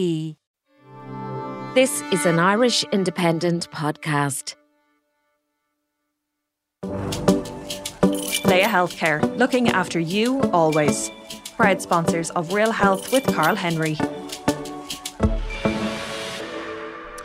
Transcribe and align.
This 0.00 0.34
is 2.10 2.24
an 2.24 2.38
Irish 2.38 2.84
Independent 2.84 3.70
podcast. 3.70 4.54
Laya 8.46 8.66
Healthcare, 8.66 9.36
looking 9.36 9.68
after 9.68 10.00
you 10.00 10.40
always. 10.52 11.10
Proud 11.54 11.82
sponsors 11.82 12.30
of 12.30 12.54
Real 12.54 12.72
Health 12.72 13.12
with 13.12 13.26
Karl 13.26 13.56
Henry. 13.56 13.98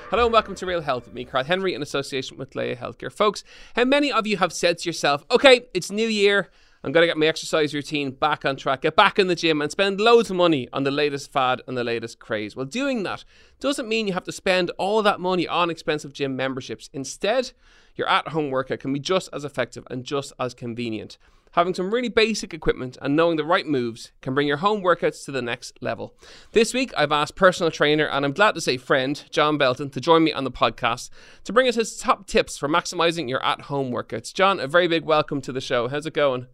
Hello 0.10 0.26
and 0.26 0.34
welcome 0.34 0.56
to 0.56 0.66
Real 0.66 0.82
Health 0.82 1.06
with 1.06 1.14
me, 1.14 1.24
Karl 1.24 1.46
Henry, 1.46 1.74
in 1.74 1.82
association 1.82 2.38
with 2.38 2.58
Laya 2.58 2.76
Healthcare. 2.76 3.10
Folks, 3.10 3.46
how 3.78 3.86
many 3.86 4.12
of 4.12 4.28
you 4.28 4.36
have 4.36 4.52
said 4.52 4.80
to 4.80 4.90
yourself, 4.90 5.24
okay, 5.32 5.62
it's 5.74 5.92
New 5.92 6.10
Year, 6.10 6.50
I'm 6.86 6.92
going 6.92 7.02
to 7.02 7.08
get 7.08 7.18
my 7.18 7.26
exercise 7.26 7.74
routine 7.74 8.12
back 8.12 8.46
on 8.46 8.58
track, 8.58 8.84
get 8.84 8.96
back 8.96 9.18
in 9.18 9.26
the 9.26 9.34
gym, 9.34 9.60
and 9.60 9.72
spend 9.72 10.00
loads 10.00 10.30
of 10.30 10.36
money 10.36 10.70
on 10.72 10.84
the 10.84 10.92
latest 10.92 11.32
fad 11.32 11.64
and 11.68 11.76
the 11.76 11.84
latest 11.84 12.20
craze. 12.20 12.56
Well, 12.56 12.68
doing 12.68 13.02
that 13.02 13.26
doesn't 13.60 13.90
mean 13.90 14.06
you 14.06 14.14
have 14.14 14.26
to 14.26 14.32
spend 14.32 14.70
all 14.78 15.02
that 15.02 15.20
money 15.20 15.48
on 15.48 15.72
expensive 15.72 16.14
gym 16.14 16.36
memberships. 16.36 16.92
Instead, 16.94 17.54
your 17.96 18.08
at 18.08 18.28
home 18.28 18.52
workout 18.52 18.82
can 18.82 18.94
be 18.94 19.00
just 19.00 19.30
as 19.34 19.44
effective 19.44 19.84
and 19.90 20.04
just 20.04 20.32
as 20.40 20.54
convenient. 20.54 21.18
Having 21.54 21.74
some 21.74 21.92
really 21.92 22.08
basic 22.08 22.54
equipment 22.54 23.00
and 23.02 23.16
knowing 23.16 23.38
the 23.38 23.44
right 23.44 23.66
moves 23.66 24.12
can 24.22 24.36
bring 24.36 24.48
your 24.48 24.58
home 24.58 24.84
workouts 24.84 25.26
to 25.26 25.32
the 25.32 25.42
next 25.42 25.82
level. 25.82 26.14
This 26.52 26.72
week, 26.72 26.94
I've 26.96 27.12
asked 27.12 27.36
personal 27.36 27.72
trainer 27.72 28.06
and 28.06 28.24
I'm 28.24 28.34
glad 28.34 28.54
to 28.54 28.62
say 28.62 28.78
friend, 28.78 29.24
John 29.32 29.58
Belton, 29.58 29.90
to 29.90 30.00
join 30.00 30.24
me 30.24 30.34
on 30.34 30.44
the 30.44 30.52
podcast 30.52 31.10
to 31.46 31.54
bring 31.54 31.68
us 31.68 31.74
his 31.74 31.98
top 31.98 32.28
tips 32.28 32.60
for 32.60 32.70
maximizing 32.70 33.28
your 33.28 33.44
at 33.44 33.62
home 33.62 33.92
workouts. 33.92 34.32
John, 34.32 34.60
a 34.60 34.68
very 34.68 34.88
big 34.88 35.04
welcome 35.04 35.42
to 35.42 35.52
the 35.52 35.62
show. 35.62 35.88
How's 35.88 36.06
it 36.06 36.14
going? 36.14 36.46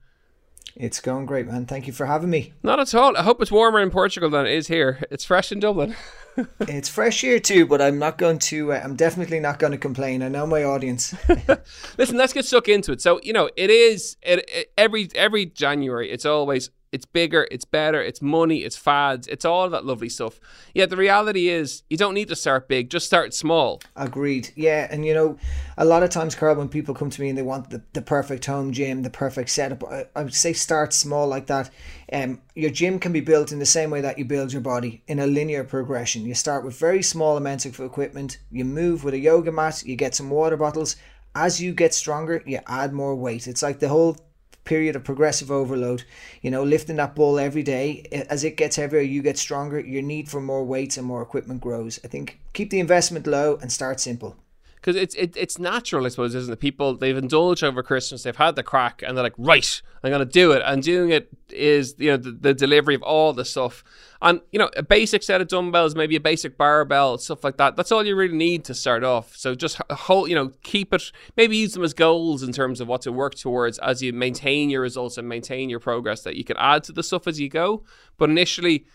It's 0.76 1.02
going 1.02 1.26
great, 1.26 1.48
man. 1.48 1.66
Thank 1.66 1.86
you 1.88 1.94
for 1.94 2.06
having 2.06 2.30
me. 2.30 2.54
Not 2.64 2.80
at 2.80 2.96
all. 2.96 3.16
I 3.18 3.24
hope 3.24 3.42
it's 3.42 3.52
warmer 3.52 3.80
in 3.80 3.92
Portugal 3.92 4.30
than 4.30 4.46
it 4.46 4.54
is 4.54 4.68
here. 4.68 5.04
It's 5.12 5.26
fresh 5.26 5.52
in 5.52 5.60
Dublin. 5.60 5.96
it's 6.62 6.88
fresh 6.88 7.22
here 7.22 7.40
too, 7.40 7.66
but 7.66 7.82
I'm 7.82 8.00
not 8.00 8.18
going 8.18 8.40
to. 8.40 8.74
Uh, 8.74 8.82
I'm 8.84 8.96
definitely 8.96 9.40
not 9.40 9.60
going 9.60 9.72
to 9.72 9.78
complain. 9.78 10.24
I 10.24 10.30
know 10.30 10.48
my 10.48 10.64
audience. 10.64 11.14
Listen, 11.98 12.18
let's 12.18 12.34
get 12.34 12.46
stuck 12.46 12.70
into 12.70 12.94
it. 12.94 13.02
So 13.02 13.20
you 13.22 13.34
know, 13.34 13.50
it 13.58 13.70
is 13.70 14.16
it, 14.22 14.50
it, 14.50 14.72
every 14.78 15.10
every 15.14 15.46
January. 15.46 16.10
It's 16.10 16.26
always 16.26 16.70
it's 16.92 17.06
bigger, 17.06 17.48
it's 17.50 17.66
better, 17.66 18.02
it's 18.02 18.22
money, 18.22 18.60
it's 18.60 18.76
fads, 18.76 19.28
it's 19.28 19.46
all 19.46 19.70
that 19.70 19.86
lovely 19.86 20.10
stuff. 20.10 20.40
Yeah, 20.74 20.86
the 20.86 20.98
reality 20.98 21.48
is, 21.48 21.84
you 21.90 21.98
don't 21.98 22.14
need 22.14 22.28
to 22.28 22.36
start 22.36 22.68
big, 22.68 22.90
just 22.90 23.06
start 23.06 23.34
small. 23.34 23.82
Agreed. 23.96 24.50
Yeah. 24.56 24.88
And 24.92 25.06
you 25.06 25.14
know, 25.14 25.38
a 25.78 25.86
lot 25.86 26.04
of 26.04 26.10
times, 26.10 26.36
Karl, 26.36 26.56
when 26.56 26.68
people 26.68 26.94
come 26.94 27.10
to 27.10 27.22
me 27.22 27.30
and 27.30 27.38
they 27.38 27.44
want 27.44 27.70
the, 27.70 27.82
the 27.94 28.02
perfect 28.02 28.46
home 28.46 28.74
gym, 28.74 29.04
the 29.04 29.10
perfect 29.10 29.50
setup, 29.50 29.84
I, 29.86 30.06
I 30.16 30.24
would 30.24 30.34
say 30.34 30.54
start 30.54 30.94
small 30.94 31.28
like 31.28 31.48
that. 31.48 31.70
Um, 32.12 32.42
your 32.56 32.72
gym 32.72 33.00
can 33.00 33.14
be 33.14 33.22
built 33.22 33.54
in 33.54 33.60
the 33.60 33.66
same 33.66 33.90
way 33.90 34.02
that 34.02 34.18
you 34.18 34.26
build 34.26 34.52
your 34.52 34.62
body 34.62 35.02
in 35.08 35.20
a 35.20 35.28
linear 35.28 35.64
progression. 35.64 36.26
You 36.26 36.34
start 36.34 36.66
with 36.66 36.78
very 36.78 37.02
small 37.02 37.38
amounts 37.38 37.66
of 37.66 37.80
equipment, 37.80 38.40
you 38.52 38.66
move 38.66 39.06
with 39.06 39.14
a 39.14 39.20
yoga 39.20 39.52
mat, 39.52 39.84
you 39.86 39.96
get 39.96 40.16
some 40.16 40.30
water 40.30 40.58
bottles. 40.58 40.98
As 41.34 41.62
you 41.62 41.74
get 41.74 41.94
stronger, 41.94 42.44
you 42.46 42.60
add 42.68 42.92
more 42.92 43.16
weight. 43.16 43.48
It's 43.48 43.64
like 43.64 43.80
the 43.80 43.88
whole 43.88 44.18
period 44.64 44.96
of 44.96 45.04
progressive 45.04 45.52
overload. 45.52 46.04
You 46.42 46.52
know, 46.52 46.64
lifting 46.64 46.98
that 46.98 47.16
ball 47.16 47.40
every 47.40 47.64
day. 47.64 48.04
As 48.30 48.44
it 48.44 48.58
gets 48.58 48.76
heavier, 48.76 49.02
you 49.02 49.22
get 49.22 49.38
stronger. 49.38 49.80
Your 49.80 50.02
need 50.02 50.30
for 50.30 50.42
more 50.42 50.64
weights 50.64 50.98
and 50.98 51.06
more 51.06 51.22
equipment 51.22 51.62
grows. 51.62 52.00
I 52.04 52.08
think 52.08 52.40
keep 52.54 52.70
the 52.70 52.80
investment 52.80 53.28
low 53.28 53.58
and 53.62 53.72
start 53.72 54.00
simple 54.00 54.36
because 54.82 54.96
it's 54.96 55.14
it, 55.14 55.38
it's 55.38 55.60
natural, 55.60 56.06
I 56.06 56.10
suppose, 56.10 56.34
isn't 56.34 56.52
it? 56.52 56.60
People 56.60 56.98
they've 56.98 57.16
indulged 57.16 57.64
over 57.64 57.84
Christmas, 57.84 58.24
they've 58.24 58.36
had 58.36 58.56
the 58.56 58.64
crack, 58.64 59.04
and 59.06 59.16
they're 59.16 59.24
like, 59.24 59.36
right, 59.38 59.82
I'm 60.04 60.12
to 60.12 60.26
do 60.26 60.52
it. 60.54 60.64
And 60.66 60.82
doing 60.82 61.12
it 61.12 61.30
is 61.50 61.94
you 62.00 62.10
know 62.10 62.18
the, 62.18 62.32
the, 62.32 62.54
delivery 62.56 62.96
of 62.96 63.04
all 63.04 63.32
the 63.32 63.46
stuff, 63.46 63.84
and 64.24 64.42
you 64.52 64.58
know 64.58 64.72
a 64.76 64.82
basic 64.82 65.22
set 65.22 65.40
of 65.40 65.48
dumbbells, 65.48 65.94
maybe 65.94 66.16
a 66.16 66.20
basic 66.20 66.58
barbell, 66.58 67.20
stuff 67.20 67.44
like 67.44 67.58
that. 67.58 67.76
That's 67.76 67.92
all 67.92 68.04
you 68.04 68.16
really 68.16 68.36
need 68.36 68.66
to 68.66 68.74
start 68.74 69.04
off. 69.04 69.36
So 69.36 69.54
just 69.54 69.80
hold, 69.92 70.30
you 70.30 70.36
know, 70.36 70.52
keep 70.64 70.94
it. 70.94 71.12
Maybe 71.38 71.58
use 71.58 71.74
them 71.74 71.84
as 71.84 71.94
goals 71.94 72.42
in 72.42 72.52
terms 72.52 72.82
of 72.82 72.88
what 72.88 73.04
to 73.04 73.12
work 73.12 73.36
towards 73.36 73.78
as 73.80 74.02
you 74.02 74.14
maintain 74.14 74.72
your 74.72 74.82
results 74.82 75.18
and 75.18 75.30
maintain 75.30 75.70
your 75.70 75.80
progress. 75.80 76.24
That 76.24 76.36
you 76.36 76.44
can 76.44 76.58
add 76.58 76.84
to 76.86 76.92
the 76.92 77.04
stuff 77.04 77.28
as 77.28 77.40
you 77.40 77.50
go, 77.50 77.84
but 78.18 78.32
initially 78.32 78.86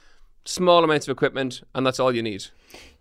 small 0.47 0.83
amounts 0.83 1.07
of 1.07 1.13
equipment, 1.13 1.63
and 1.75 1.87
that's 1.87 2.01
all 2.01 2.15
you 2.15 2.23
need. 2.23 2.47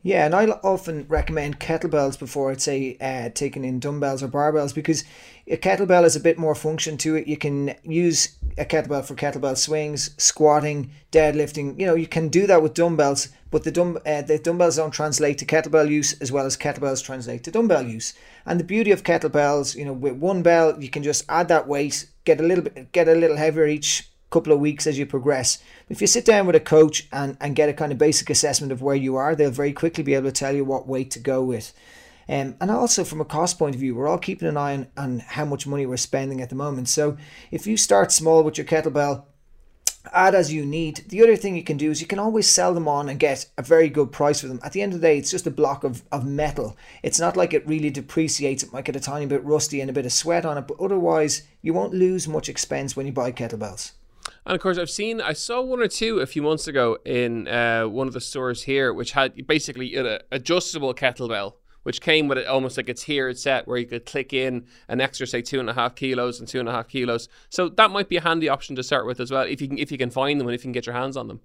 Yeah, 0.05 0.25
and 0.25 0.35
I 0.35 0.45
often 0.45 1.07
recommend 1.07 1.59
kettlebells 1.59 2.19
before 2.19 2.51
I'd 2.51 2.61
say 2.61 2.95
uh, 3.01 3.29
taking 3.33 3.65
in 3.65 3.79
dumbbells 3.79 4.21
or 4.21 4.27
barbells 4.27 4.73
because 4.73 5.03
a 5.47 5.57
kettlebell 5.57 6.03
has 6.03 6.15
a 6.15 6.19
bit 6.19 6.37
more 6.37 6.53
function 6.53 6.95
to 6.97 7.15
it. 7.15 7.25
You 7.25 7.37
can 7.37 7.73
use 7.81 8.37
a 8.55 8.65
kettlebell 8.65 9.03
for 9.03 9.15
kettlebell 9.15 9.57
swings, 9.57 10.11
squatting, 10.23 10.91
deadlifting. 11.11 11.79
You 11.79 11.87
know, 11.87 11.95
you 11.95 12.05
can 12.05 12.27
do 12.27 12.45
that 12.45 12.61
with 12.61 12.75
dumbbells, 12.75 13.29
but 13.49 13.63
the 13.63 13.71
dumb 13.71 13.97
uh, 14.05 14.21
the 14.21 14.37
dumbbells 14.37 14.75
don't 14.75 14.91
translate 14.91 15.39
to 15.39 15.45
kettlebell 15.45 15.89
use 15.89 16.13
as 16.21 16.31
well 16.31 16.45
as 16.45 16.55
kettlebells 16.55 17.03
translate 17.03 17.43
to 17.45 17.51
dumbbell 17.51 17.81
use. 17.81 18.13
And 18.45 18.59
the 18.59 18.63
beauty 18.63 18.91
of 18.91 19.03
kettlebells, 19.03 19.75
you 19.75 19.85
know, 19.85 19.93
with 19.93 20.17
one 20.17 20.43
bell 20.43 20.79
you 20.79 20.89
can 20.89 21.01
just 21.01 21.25
add 21.29 21.47
that 21.47 21.67
weight, 21.67 22.07
get 22.25 22.39
a 22.39 22.43
little 22.43 22.63
bit, 22.63 22.91
get 22.91 23.07
a 23.07 23.15
little 23.15 23.37
heavier 23.37 23.65
each 23.65 24.07
couple 24.35 24.51
of 24.51 24.59
weeks 24.59 24.85
as 24.85 24.99
you 24.99 25.05
progress. 25.05 25.59
If 25.87 26.01
you 26.01 26.07
sit 26.07 26.25
down 26.25 26.45
with 26.45 26.57
a 26.57 26.59
coach 26.59 27.07
and, 27.13 27.37
and 27.39 27.55
get 27.55 27.69
a 27.69 27.73
kind 27.73 27.93
of 27.93 27.97
basic 27.97 28.29
assessment 28.29 28.73
of 28.73 28.81
where 28.81 28.95
you 28.95 29.15
are, 29.15 29.33
they'll 29.33 29.49
very 29.49 29.71
quickly 29.71 30.03
be 30.03 30.13
able 30.13 30.27
to 30.27 30.33
tell 30.33 30.53
you 30.53 30.65
what 30.65 30.89
weight 30.89 31.09
to 31.11 31.19
go 31.19 31.41
with. 31.41 31.71
Um, 32.27 32.55
and 32.59 32.69
also 32.69 33.05
from 33.05 33.21
a 33.21 33.25
cost 33.25 33.57
point 33.57 33.75
of 33.75 33.79
view, 33.79 33.95
we're 33.95 34.09
all 34.09 34.17
keeping 34.17 34.49
an 34.49 34.57
eye 34.57 34.73
on, 34.73 34.87
on 34.97 35.19
how 35.19 35.45
much 35.45 35.65
money 35.65 35.85
we're 35.85 35.95
spending 35.95 36.41
at 36.41 36.49
the 36.49 36.55
moment. 36.55 36.89
So 36.89 37.15
if 37.49 37.65
you 37.65 37.77
start 37.77 38.11
small 38.11 38.43
with 38.43 38.57
your 38.57 38.67
kettlebell, 38.67 39.23
add 40.13 40.35
as 40.35 40.51
you 40.51 40.65
need. 40.65 41.05
The 41.07 41.23
other 41.23 41.37
thing 41.37 41.55
you 41.55 41.63
can 41.63 41.77
do 41.77 41.91
is 41.91 42.01
you 42.01 42.07
can 42.07 42.19
always 42.19 42.45
sell 42.45 42.73
them 42.73 42.89
on 42.89 43.07
and 43.07 43.17
get 43.17 43.45
a 43.57 43.63
very 43.63 43.87
good 43.87 44.11
price 44.11 44.41
for 44.41 44.47
them. 44.47 44.59
At 44.65 44.73
the 44.73 44.81
end 44.81 44.93
of 44.93 44.99
the 44.99 45.07
day, 45.07 45.17
it's 45.17 45.31
just 45.31 45.47
a 45.47 45.51
block 45.51 45.85
of, 45.85 46.03
of 46.11 46.25
metal. 46.25 46.75
It's 47.03 47.21
not 47.21 47.37
like 47.37 47.53
it 47.53 47.65
really 47.65 47.89
depreciates. 47.89 48.63
It 48.63 48.73
might 48.73 48.85
get 48.85 48.97
a 48.97 48.99
tiny 48.99 49.27
bit 49.27 49.45
rusty 49.45 49.79
and 49.79 49.89
a 49.89 49.93
bit 49.93 50.05
of 50.05 50.11
sweat 50.11 50.45
on 50.45 50.57
it, 50.57 50.67
but 50.67 50.79
otherwise, 50.79 51.43
you 51.61 51.73
won't 51.73 51.93
lose 51.93 52.27
much 52.27 52.49
expense 52.49 52.97
when 52.97 53.05
you 53.05 53.13
buy 53.13 53.31
kettlebells. 53.31 53.93
And 54.45 54.55
of 54.55 54.61
course, 54.61 54.77
I've 54.77 54.91
seen, 54.91 55.21
I 55.21 55.33
saw 55.33 55.61
one 55.61 55.79
or 55.79 55.87
two 55.87 56.19
a 56.19 56.25
few 56.27 56.43
months 56.43 56.67
ago 56.67 56.99
in 57.03 57.47
uh, 57.47 57.85
one 57.85 58.07
of 58.07 58.13
the 58.13 58.21
stores 58.21 58.63
here, 58.63 58.93
which 58.93 59.13
had 59.13 59.47
basically 59.47 59.95
an 59.95 60.19
adjustable 60.31 60.93
kettlebell, 60.93 61.53
which 61.81 61.99
came 61.99 62.27
with 62.27 62.37
it 62.37 62.45
almost 62.45 62.77
like 62.77 62.87
a 62.87 62.93
tiered 62.93 63.39
set 63.39 63.67
where 63.67 63.79
you 63.79 63.87
could 63.87 64.05
click 64.05 64.33
in 64.33 64.67
an 64.87 65.01
extra, 65.01 65.25
say, 65.25 65.41
two 65.41 65.59
and 65.59 65.69
a 65.69 65.73
half 65.73 65.95
kilos 65.95 66.39
and 66.39 66.47
two 66.47 66.59
and 66.59 66.69
a 66.69 66.71
half 66.71 66.87
kilos. 66.87 67.27
So 67.49 67.69
that 67.69 67.89
might 67.89 68.07
be 68.07 68.17
a 68.17 68.21
handy 68.21 68.47
option 68.47 68.75
to 68.75 68.83
start 68.83 69.07
with 69.07 69.19
as 69.19 69.31
well, 69.31 69.43
if 69.43 69.61
you 69.61 69.67
can, 69.67 69.79
if 69.79 69.91
you 69.91 69.97
can 69.97 70.11
find 70.11 70.39
them 70.39 70.47
and 70.47 70.53
if 70.53 70.61
you 70.61 70.65
can 70.65 70.73
get 70.73 70.85
your 70.85 70.95
hands 70.95 71.17
on 71.17 71.27
them. 71.27 71.41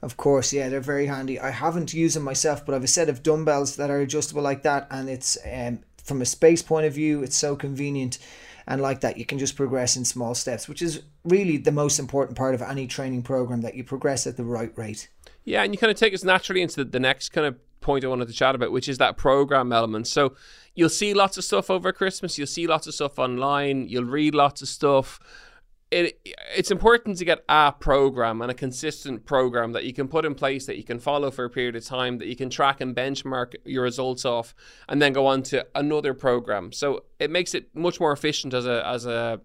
Of 0.00 0.16
course, 0.16 0.52
yeah, 0.52 0.68
they're 0.68 0.80
very 0.80 1.06
handy. 1.06 1.40
I 1.40 1.50
haven't 1.50 1.94
used 1.94 2.14
them 2.14 2.24
myself, 2.24 2.64
but 2.64 2.74
I've 2.74 2.84
a 2.84 2.88
set 2.88 3.08
of 3.08 3.22
dumbbells 3.22 3.76
that 3.76 3.90
are 3.90 4.00
adjustable 4.00 4.42
like 4.42 4.62
that, 4.62 4.86
and 4.90 5.08
it's 5.08 5.38
um, 5.50 5.80
from 6.04 6.20
a 6.20 6.26
space 6.26 6.62
point 6.62 6.86
of 6.86 6.92
view, 6.92 7.22
it's 7.22 7.36
so 7.36 7.56
convenient 7.56 8.18
and 8.66 8.80
like 8.80 9.00
that 9.00 9.16
you 9.16 9.24
can 9.24 9.38
just 9.38 9.56
progress 9.56 9.96
in 9.96 10.04
small 10.04 10.34
steps 10.34 10.68
which 10.68 10.82
is 10.82 11.02
really 11.24 11.56
the 11.56 11.72
most 11.72 11.98
important 11.98 12.36
part 12.36 12.54
of 12.54 12.62
any 12.62 12.86
training 12.86 13.22
program 13.22 13.60
that 13.60 13.74
you 13.74 13.84
progress 13.84 14.26
at 14.26 14.36
the 14.36 14.44
right 14.44 14.76
rate. 14.76 15.08
Yeah 15.44 15.62
and 15.62 15.72
you 15.72 15.78
kind 15.78 15.90
of 15.90 15.96
take 15.96 16.14
us 16.14 16.24
naturally 16.24 16.62
into 16.62 16.84
the, 16.84 17.00
next 17.00 17.30
kind 17.30 17.46
of 17.46 17.56
point 17.80 18.04
i 18.04 18.08
wanted 18.08 18.28
to 18.28 18.34
chat 18.34 18.54
about 18.54 18.72
which 18.72 18.88
is 18.88 18.98
that 18.98 19.16
program 19.16 19.72
element. 19.72 20.06
So 20.06 20.34
you'll 20.74 20.88
see 20.88 21.14
lots 21.14 21.36
of 21.36 21.44
stuff 21.44 21.70
over 21.70 21.92
christmas 21.92 22.38
you'll 22.38 22.46
see 22.46 22.66
lots 22.66 22.86
of 22.86 22.94
stuff 22.94 23.18
online 23.18 23.88
you'll 23.88 24.04
read 24.04 24.34
lots 24.34 24.62
of 24.62 24.68
stuff 24.68 25.20
it, 25.90 26.18
it's 26.56 26.70
important 26.70 27.18
to 27.18 27.24
get 27.24 27.44
a 27.48 27.72
program 27.72 28.40
and 28.42 28.50
a 28.50 28.54
consistent 28.54 29.24
program 29.24 29.72
that 29.72 29.84
you 29.84 29.92
can 29.92 30.08
put 30.08 30.24
in 30.24 30.34
place 30.34 30.66
that 30.66 30.76
you 30.76 30.82
can 30.82 30.98
follow 30.98 31.30
for 31.30 31.44
a 31.44 31.50
period 31.50 31.76
of 31.76 31.84
time 31.84 32.18
that 32.18 32.26
you 32.26 32.36
can 32.36 32.50
track 32.50 32.80
and 32.80 32.96
benchmark 32.96 33.54
your 33.64 33.82
results 33.82 34.24
off 34.24 34.54
and 34.88 35.00
then 35.00 35.12
go 35.12 35.26
on 35.26 35.42
to 35.44 35.66
another 35.74 36.14
program. 36.14 36.72
So 36.72 37.04
it 37.18 37.30
makes 37.30 37.54
it 37.54 37.68
much 37.74 38.00
more 38.00 38.12
efficient 38.12 38.54
as 38.54 38.66
a 38.66 38.86
as 38.86 39.06
a 39.06 39.40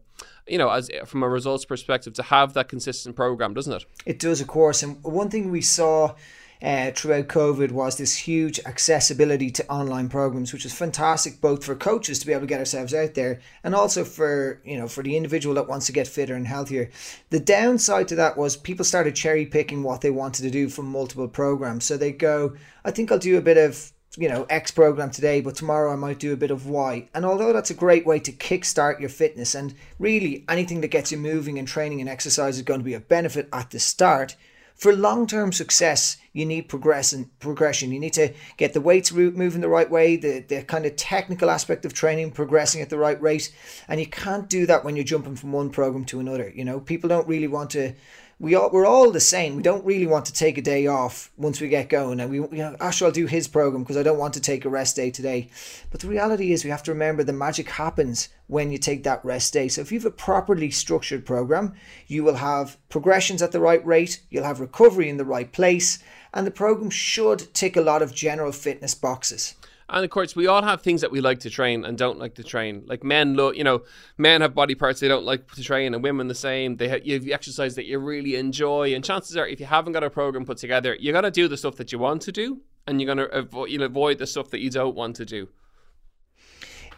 you 0.47 0.57
know 0.57 0.69
as 0.69 0.89
from 1.06 1.24
a 1.24 1.30
results 1.30 1.65
perspective 1.65 2.13
to 2.13 2.24
have 2.24 2.53
that 2.53 2.68
consistent 2.68 3.15
program 3.15 3.53
doesn't 3.53 3.74
it? 3.74 3.86
It 4.06 4.19
does 4.19 4.41
of 4.41 4.47
course. 4.47 4.81
And 4.81 5.03
one 5.03 5.30
thing 5.30 5.51
we 5.51 5.62
saw 5.62 6.15
uh, 6.62 6.92
throughout 6.92 7.28
COVID 7.28 7.72
was 7.72 7.98
this 7.98 8.18
huge 8.18 8.60
accessibility 8.66 9.50
to 9.50 9.72
online 9.72 10.10
programs, 10.10 10.52
which 10.52 10.66
is 10.66 10.74
fantastic 10.74 11.40
both 11.40 11.64
for 11.64 11.76
coaches 11.76 12.20
to 12.20 12.26
be 12.26 12.34
able 12.34 12.42
to 12.42 12.48
get 12.48 12.60
ourselves 12.60 12.94
out 12.94 13.14
there 13.14 13.40
and 13.64 13.74
also 13.74 14.04
for 14.04 14.62
you 14.66 14.78
know 14.78 14.88
for 14.88 15.02
the 15.02 15.16
individual 15.16 15.56
that 15.56 15.70
wants 15.70 15.86
to 15.86 15.94
get 15.94 16.08
fitter 16.08 16.36
and 16.36 16.48
healthier. 16.48 16.90
The 17.30 17.40
downside 17.40 18.10
to 18.10 18.16
that 18.16 18.38
was 18.38 18.58
people 18.58 18.84
started 18.84 19.16
cherry 19.16 19.46
picking 19.46 19.84
what 19.84 20.02
they 20.02 20.12
wanted 20.12 20.42
to 20.44 20.52
do 20.52 20.68
from 20.68 20.88
multiple 20.88 21.30
programs. 21.30 21.86
So 21.86 21.96
they 21.96 22.12
go, 22.12 22.56
I 22.84 22.92
think 22.92 23.12
I'll 23.12 23.20
do 23.20 23.38
a 23.38 23.42
bit 23.42 23.58
of 23.58 23.94
you 24.18 24.28
know 24.28 24.46
X 24.50 24.72
program 24.72 25.12
today, 25.12 25.40
but 25.40 25.56
tomorrow 25.56 25.94
I 25.94 25.96
might 25.96 26.20
do 26.20 26.34
a 26.34 26.38
bit 26.38 26.52
of 26.52 26.68
Y. 26.68 27.08
And 27.14 27.26
although 27.26 27.54
that's 27.54 27.72
a 27.72 27.76
great 27.76 28.06
way 28.06 28.20
to 28.20 28.34
kickstart 28.34 29.00
your 29.00 29.10
fitness, 29.10 29.56
and 29.56 29.74
really 29.98 30.44
anything 30.50 30.82
that 30.82 30.90
gets 30.90 31.10
you 31.10 31.18
moving 31.18 31.58
and 31.58 31.68
training 31.68 32.02
and 32.02 32.10
exercise 32.10 32.58
is 32.58 32.64
going 32.64 32.82
to 32.82 32.86
be 32.86 32.96
a 32.96 33.00
benefit 33.00 33.48
at 33.54 33.70
the 33.70 33.80
start. 33.80 34.36
For 34.80 34.96
long-term 34.96 35.52
success, 35.52 36.16
you 36.31 36.46
need 36.46 36.70
progression. 36.70 37.30
Progression. 37.40 37.92
You 37.92 38.00
need 38.00 38.14
to 38.14 38.34
get 38.56 38.72
the 38.72 38.80
weights 38.80 39.12
moving 39.12 39.60
the 39.60 39.68
right 39.68 39.92
way, 39.92 40.16
the 40.16 40.40
the 40.40 40.64
kind 40.64 40.86
of 40.86 40.96
technical 40.96 41.50
aspect 41.50 41.84
of 41.86 41.94
training 41.94 42.31
progressing 42.31 42.81
at 42.81 42.90
the 42.90 42.98
right 42.98 43.22
rate, 43.22 43.54
and 43.90 44.00
you 44.00 44.08
can't 44.08 44.48
do 44.48 44.66
that 44.68 44.86
when 44.86 44.96
you're 44.96 45.04
jumping 45.04 45.36
from 45.36 45.52
one 45.52 45.70
program 45.70 46.06
to 46.06 46.22
another. 46.22 46.50
You 46.56 46.64
know, 46.64 46.80
people 46.80 47.10
don't 47.10 47.28
really 47.28 47.48
want 47.48 47.72
to 47.72 47.94
we 48.41 48.56
all 48.56 48.69
we're 48.69 48.86
all 48.86 49.12
the 49.12 49.19
same. 49.19 49.57
We 49.57 49.63
don't 49.63 49.86
really 49.86 50.07
want 50.07 50.25
to 50.25 50.33
take 50.33 50.57
a 50.57 50.62
day 50.62 50.88
off 50.88 51.30
once 51.36 51.59
we 51.59 51.68
get 51.68 51.89
going, 51.89 52.21
and 52.21 52.31
we 52.31 52.38
you 52.38 52.63
know, 52.63 52.75
Ash, 52.80 53.01
I'll 53.01 53.12
do 53.12 53.25
his 53.25 53.50
program 53.50 53.83
because 53.83 53.97
I 53.97 54.03
don't 54.03 54.18
want 54.18 54.33
to 54.36 54.39
take 54.39 54.63
a 54.63 54.69
rest 54.69 54.95
day 54.95 55.12
today. 55.12 55.50
But 55.91 56.00
the 56.00 56.07
reality 56.07 56.53
is, 56.53 56.63
we 56.63 56.69
have 56.69 56.83
to 56.83 56.94
remember 56.94 57.24
the 57.24 57.33
magic 57.33 57.69
happens 57.69 58.30
when 58.47 58.71
you 58.71 58.77
take 58.77 59.03
that 59.03 59.25
rest 59.25 59.51
day. 59.51 59.68
So 59.68 59.81
if 59.81 59.91
you 59.91 60.00
have 60.00 60.06
a 60.06 60.12
properly 60.12 60.71
structured 60.71 61.25
program, 61.25 61.74
you 62.07 62.24
will 62.24 62.36
have 62.36 62.77
progressions 62.88 63.41
at 63.41 63.51
the 63.51 63.59
right 63.59 63.86
rate, 63.86 64.21
you'll 64.30 64.45
have 64.45 64.62
recovery 64.62 65.09
in 65.09 65.18
the 65.18 65.25
right 65.25 65.51
place, 65.51 66.00
and 66.33 66.47
the 66.47 66.51
program 66.51 66.89
should 66.89 67.53
tick 67.53 67.75
a 67.75 67.81
lot 67.81 68.01
of 68.01 68.15
general 68.15 68.53
fitness 68.53 68.95
boxes. 68.95 69.56
And 69.91 70.06
of 70.06 70.12
course, 70.12 70.36
we 70.36 70.45
all 70.45 70.62
have 70.62 70.81
things 70.81 71.01
that 71.01 71.12
we 71.12 71.19
like 71.19 71.39
to 71.39 71.50
train 71.50 71.83
and 71.83 71.97
don't 71.97 72.19
like 72.19 72.36
to 72.36 72.44
train. 72.44 72.83
Like 72.86 73.03
men, 73.03 73.33
look, 73.36 73.57
you 73.57 73.63
know, 73.63 73.83
men 74.18 74.41
have 74.41 74.53
body 74.53 74.75
parts 74.75 75.00
they 75.00 75.07
don't 75.07 75.25
like 75.25 75.51
to 75.53 75.63
train, 75.63 75.94
and 75.94 76.03
women 76.03 76.27
the 76.27 76.36
same. 76.36 76.77
They 76.77 76.88
have, 76.89 77.06
you 77.06 77.15
have 77.15 77.27
exercise 77.27 77.75
that 77.75 77.86
you 77.86 77.97
really 77.97 78.36
enjoy, 78.36 78.94
and 78.94 79.03
chances 79.03 79.36
are, 79.36 79.47
if 79.47 79.59
you 79.59 79.65
haven't 79.65 79.94
got 79.94 80.03
a 80.03 80.09
program 80.09 80.45
put 80.45 80.57
together, 80.57 80.95
you're 81.00 81.13
gonna 81.13 81.31
do 81.31 81.47
the 81.47 81.57
stuff 81.57 81.75
that 81.77 81.91
you 81.91 81.97
want 82.00 82.21
to 82.24 82.31
do, 82.31 82.62
and 82.86 83.01
you're 83.01 83.07
gonna 83.07 83.25
avoid, 83.25 83.71
you'll 83.71 83.83
avoid 83.83 84.19
the 84.19 84.27
stuff 84.27 84.50
that 84.51 84.59
you 84.59 84.69
don't 84.69 84.95
want 84.95 85.15
to 85.15 85.25
do. 85.25 85.50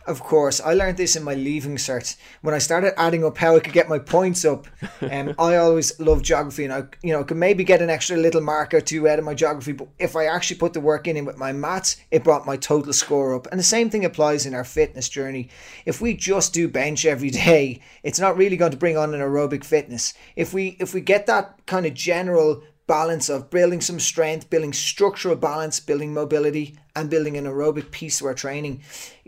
Of 0.07 0.21
course, 0.21 0.59
I 0.59 0.73
learned 0.73 0.97
this 0.97 1.15
in 1.15 1.23
my 1.23 1.35
leaving 1.35 1.77
cert 1.77 2.15
when 2.41 2.55
I 2.55 2.57
started 2.57 2.99
adding 2.99 3.23
up 3.23 3.37
how 3.37 3.55
I 3.55 3.59
could 3.59 3.73
get 3.73 3.87
my 3.87 3.99
points 3.99 4.43
up. 4.43 4.67
Um, 5.01 5.35
I 5.39 5.57
always 5.57 5.99
love 5.99 6.23
geography, 6.23 6.63
and 6.63 6.73
I, 6.73 6.83
you 7.03 7.13
know, 7.13 7.23
could 7.23 7.37
maybe 7.37 7.63
get 7.63 7.81
an 7.81 7.89
extra 7.89 8.17
little 8.17 8.41
marker 8.41 8.81
to 8.81 9.07
out 9.07 9.19
of 9.19 9.25
my 9.25 9.35
geography. 9.35 9.73
But 9.73 9.89
if 9.99 10.15
I 10.15 10.25
actually 10.25 10.57
put 10.57 10.73
the 10.73 10.79
work 10.79 11.07
in, 11.07 11.17
in 11.17 11.25
with 11.25 11.37
my 11.37 11.51
maths, 11.51 11.97
it 12.09 12.23
brought 12.23 12.47
my 12.47 12.57
total 12.57 12.93
score 12.93 13.35
up. 13.35 13.47
And 13.51 13.59
the 13.59 13.63
same 13.63 13.89
thing 13.89 14.03
applies 14.03 14.45
in 14.45 14.55
our 14.55 14.63
fitness 14.63 15.07
journey. 15.07 15.49
If 15.85 16.01
we 16.01 16.15
just 16.15 16.53
do 16.53 16.67
bench 16.67 17.05
every 17.05 17.29
day, 17.29 17.81
it's 18.03 18.19
not 18.19 18.37
really 18.37 18.57
going 18.57 18.71
to 18.71 18.77
bring 18.77 18.97
on 18.97 19.13
an 19.13 19.21
aerobic 19.21 19.63
fitness. 19.63 20.13
If 20.35 20.53
we 20.53 20.77
if 20.79 20.93
we 20.93 21.01
get 21.01 21.27
that 21.27 21.65
kind 21.67 21.85
of 21.85 21.93
general 21.93 22.63
balance 22.87 23.29
of 23.29 23.49
building 23.49 23.79
some 23.79 23.99
strength, 23.99 24.49
building 24.49 24.73
structural 24.73 25.35
balance, 25.35 25.79
building 25.79 26.13
mobility, 26.13 26.75
and 26.95 27.09
building 27.09 27.37
an 27.37 27.45
aerobic 27.45 27.91
piece 27.91 28.19
to 28.19 28.27
our 28.27 28.33
training. 28.33 28.81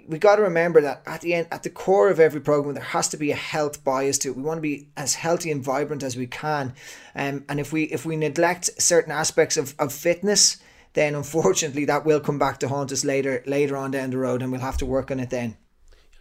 We 0.07 0.19
got 0.19 0.35
to 0.35 0.41
remember 0.41 0.81
that 0.81 1.03
at 1.05 1.21
the 1.21 1.33
end, 1.33 1.47
at 1.51 1.63
the 1.63 1.69
core 1.69 2.09
of 2.09 2.19
every 2.19 2.41
program, 2.41 2.75
there 2.75 2.83
has 2.83 3.07
to 3.09 3.17
be 3.17 3.31
a 3.31 3.35
health 3.35 3.83
bias 3.83 4.17
to 4.19 4.29
it. 4.29 4.37
We 4.37 4.43
want 4.43 4.57
to 4.57 4.61
be 4.61 4.89
as 4.97 5.15
healthy 5.15 5.51
and 5.51 5.63
vibrant 5.63 6.03
as 6.03 6.17
we 6.17 6.27
can, 6.27 6.73
um, 7.15 7.45
and 7.47 7.59
if 7.59 7.71
we 7.71 7.83
if 7.83 8.05
we 8.05 8.15
neglect 8.15 8.69
certain 8.81 9.11
aspects 9.11 9.57
of, 9.57 9.75
of 9.79 9.93
fitness, 9.93 10.57
then 10.93 11.15
unfortunately 11.15 11.85
that 11.85 12.05
will 12.05 12.19
come 12.19 12.39
back 12.39 12.59
to 12.59 12.67
haunt 12.67 12.91
us 12.91 13.05
later 13.05 13.43
later 13.45 13.77
on 13.77 13.91
down 13.91 14.09
the 14.09 14.17
road, 14.17 14.41
and 14.41 14.51
we'll 14.51 14.61
have 14.61 14.77
to 14.77 14.85
work 14.85 15.11
on 15.11 15.19
it 15.19 15.29
then. 15.29 15.57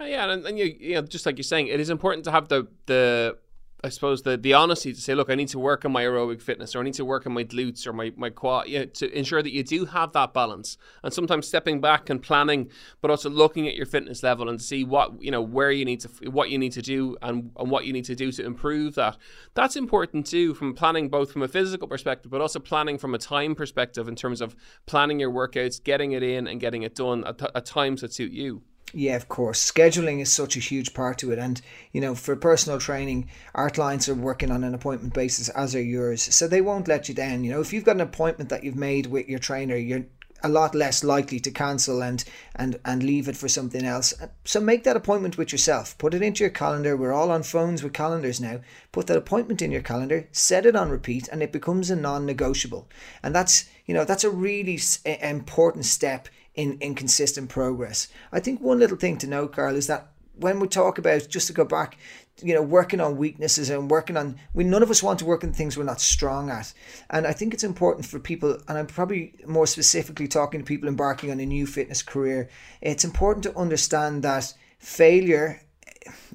Yeah, 0.01 0.33
and, 0.33 0.45
and 0.45 0.59
you, 0.59 0.77
you 0.81 0.95
know, 0.95 1.03
just 1.03 1.27
like 1.27 1.37
you're 1.37 1.45
saying, 1.45 1.69
it 1.69 1.79
is 1.79 1.91
important 1.91 2.25
to 2.25 2.31
have 2.31 2.49
the 2.49 2.67
the 2.87 3.37
I 3.85 3.89
suppose 3.89 4.23
the 4.23 4.37
the 4.37 4.55
honesty 4.55 4.93
to 4.93 5.01
say, 5.01 5.15
look, 5.15 5.29
I 5.29 5.35
need 5.35 5.49
to 5.49 5.59
work 5.59 5.85
on 5.85 5.91
my 5.91 6.05
aerobic 6.05 6.41
fitness, 6.41 6.77
or 6.77 6.81
I 6.81 6.83
need 6.85 6.95
to 6.95 7.05
work 7.05 7.27
on 7.27 7.33
my 7.33 7.43
glutes 7.43 7.85
or 7.85 7.93
my 7.93 8.13
my 8.17 8.31
quad, 8.31 8.69
you 8.69 8.79
know, 8.79 8.85
to 8.85 9.19
ensure 9.19 9.43
that 9.43 9.53
you 9.53 9.65
do 9.65 9.87
have 9.87 10.13
that 10.13 10.33
balance. 10.33 10.79
And 11.03 11.13
sometimes 11.13 11.49
stepping 11.49 11.81
back 11.81 12.09
and 12.09 12.23
planning, 12.23 12.71
but 13.01 13.11
also 13.11 13.29
looking 13.29 13.67
at 13.67 13.75
your 13.75 13.87
fitness 13.87 14.23
level 14.23 14.49
and 14.49 14.63
see 14.63 14.85
what 14.85 15.21
you 15.21 15.33
know 15.33 15.43
where 15.43 15.73
you 15.73 15.85
need 15.85 16.01
to 16.01 16.31
what 16.31 16.51
you 16.51 16.59
need 16.59 16.73
to 16.73 16.83
do 16.83 17.17
and, 17.23 17.51
and 17.59 17.71
what 17.71 17.85
you 17.85 17.93
need 17.93 18.05
to 18.05 18.15
do 18.15 18.31
to 18.31 18.45
improve 18.45 18.95
that. 18.95 19.17
That's 19.55 19.75
important 19.75 20.27
too, 20.27 20.55
from 20.55 20.75
planning 20.75 21.09
both 21.09 21.33
from 21.33 21.43
a 21.43 21.49
physical 21.49 21.89
perspective, 21.89 22.31
but 22.31 22.41
also 22.41 22.61
planning 22.61 22.99
from 22.99 23.15
a 23.15 23.19
time 23.19 23.57
perspective 23.57 24.07
in 24.07 24.15
terms 24.15 24.41
of 24.41 24.55
planning 24.87 25.19
your 25.19 25.33
workouts, 25.33 25.83
getting 25.83 26.13
it 26.13 26.23
in, 26.23 26.47
and 26.47 26.61
getting 26.61 26.83
it 26.83 26.95
done 26.95 27.25
at, 27.25 27.43
at 27.55 27.67
times 27.67 28.03
that 28.03 28.13
suit 28.13 28.31
you. 28.31 28.63
Yeah, 28.95 29.17
of 29.17 29.29
course. 29.29 29.71
Scheduling 29.71 30.21
is 30.21 30.31
such 30.31 30.57
a 30.57 30.61
huge 30.61 30.93
part 30.93 31.19
to 31.19 31.33
it. 31.33 31.39
And, 31.39 31.61
you 31.93 32.01
know, 32.01 32.15
for 32.15 32.37
personal 32.37 32.79
training, 32.79 33.31
our 33.55 33.71
clients 33.71 34.09
are 34.09 34.15
working 34.15 34.51
on 34.51 34.65
an 34.65 34.75
appointment 34.75 35.15
basis, 35.15 35.49
as 35.51 35.75
are 35.75 35.83
yours. 35.83 36.23
So 36.23 36.47
they 36.47 36.61
won't 36.61 36.89
let 36.89 37.09
you 37.09 37.15
down. 37.15 37.43
You 37.43 37.53
know, 37.53 37.61
if 37.61 37.73
you've 37.73 37.85
got 37.85 37.97
an 37.97 38.03
appointment 38.03 38.51
that 38.51 38.65
you've 38.65 38.77
made 38.77 39.07
with 39.07 39.29
your 39.29 39.39
trainer, 39.39 39.77
you're 39.77 40.05
a 40.45 40.49
lot 40.49 40.75
less 40.75 41.05
likely 41.05 41.39
to 41.39 41.51
cancel 41.51 42.03
and 42.03 42.25
and 42.57 42.79
and 42.85 43.03
leave 43.03 43.29
it 43.29 43.37
for 43.37 43.49
something 43.49 43.85
else. 43.85 44.13
So 44.45 44.61
make 44.61 44.85
that 44.85 44.97
appointment 44.97 45.39
with 45.39 45.53
yourself. 45.53 45.97
Put 45.99 46.15
it 46.15 46.23
into 46.23 46.43
your 46.43 46.51
calendar. 46.51 46.97
We're 46.97 47.13
all 47.13 47.31
on 47.31 47.43
phones 47.45 47.83
with 47.83 47.93
calendars 47.93 48.41
now. 48.41 48.61
Put 48.91 49.07
that 49.07 49.17
appointment 49.17 49.63
in 49.63 49.71
your 49.71 49.83
calendar. 49.83 50.29
Set 50.33 50.67
it 50.67 50.77
on 50.77 50.91
repeat, 50.91 51.29
and 51.29 51.43
it 51.43 51.53
becomes 51.53 51.91
a 51.91 51.97
non-negotiable. 51.97 52.89
And 53.23 53.35
that's 53.35 53.67
you 53.87 53.95
know 53.95 54.05
that's 54.05 54.25
a 54.25 54.31
really 54.31 54.81
important 55.23 55.85
step 55.85 56.29
in, 56.55 56.79
in 56.79 56.95
consistent 56.95 57.49
progress. 57.49 58.09
I 58.31 58.41
think 58.41 58.61
one 58.61 58.79
little 58.79 58.97
thing 58.97 59.19
to 59.19 59.27
note, 59.27 59.53
Karl, 59.53 59.77
is 59.77 59.87
that 59.87 60.09
when 60.35 60.61
we 60.61 60.69
talk 60.69 60.99
about 60.99 61.29
just 61.29 61.47
to 61.47 61.53
go 61.53 61.65
back, 61.65 61.99
you 62.43 62.55
know, 62.55 62.63
working 62.63 63.01
on 63.01 63.17
weaknesses 63.17 63.69
and 63.69 63.91
working 63.91 64.17
on 64.17 64.37
we 64.55 64.65
none 64.65 64.83
of 64.83 64.91
us 64.91 65.03
want 65.03 65.19
to 65.19 65.25
work 65.25 65.45
on 65.45 65.53
things 65.53 65.77
we're 65.77 65.85
not 65.85 66.01
strong 66.01 66.51
at. 66.51 66.73
And 67.11 67.27
I 67.27 67.33
think 67.33 67.53
it's 67.53 67.65
important 67.65 68.07
for 68.07 68.19
people, 68.19 68.59
and 68.69 68.79
I'm 68.79 68.87
probably 68.87 69.35
more 69.47 69.67
specifically 69.67 70.29
talking 70.29 70.61
to 70.61 70.67
people 70.67 70.89
embarking 70.89 71.31
on 71.31 71.41
a 71.41 71.47
new 71.47 71.67
fitness 71.67 72.03
career, 72.03 72.49
it's 72.81 73.05
important 73.05 73.45
to 73.45 73.57
understand 73.57 74.23
that 74.23 74.53
failure 74.79 75.63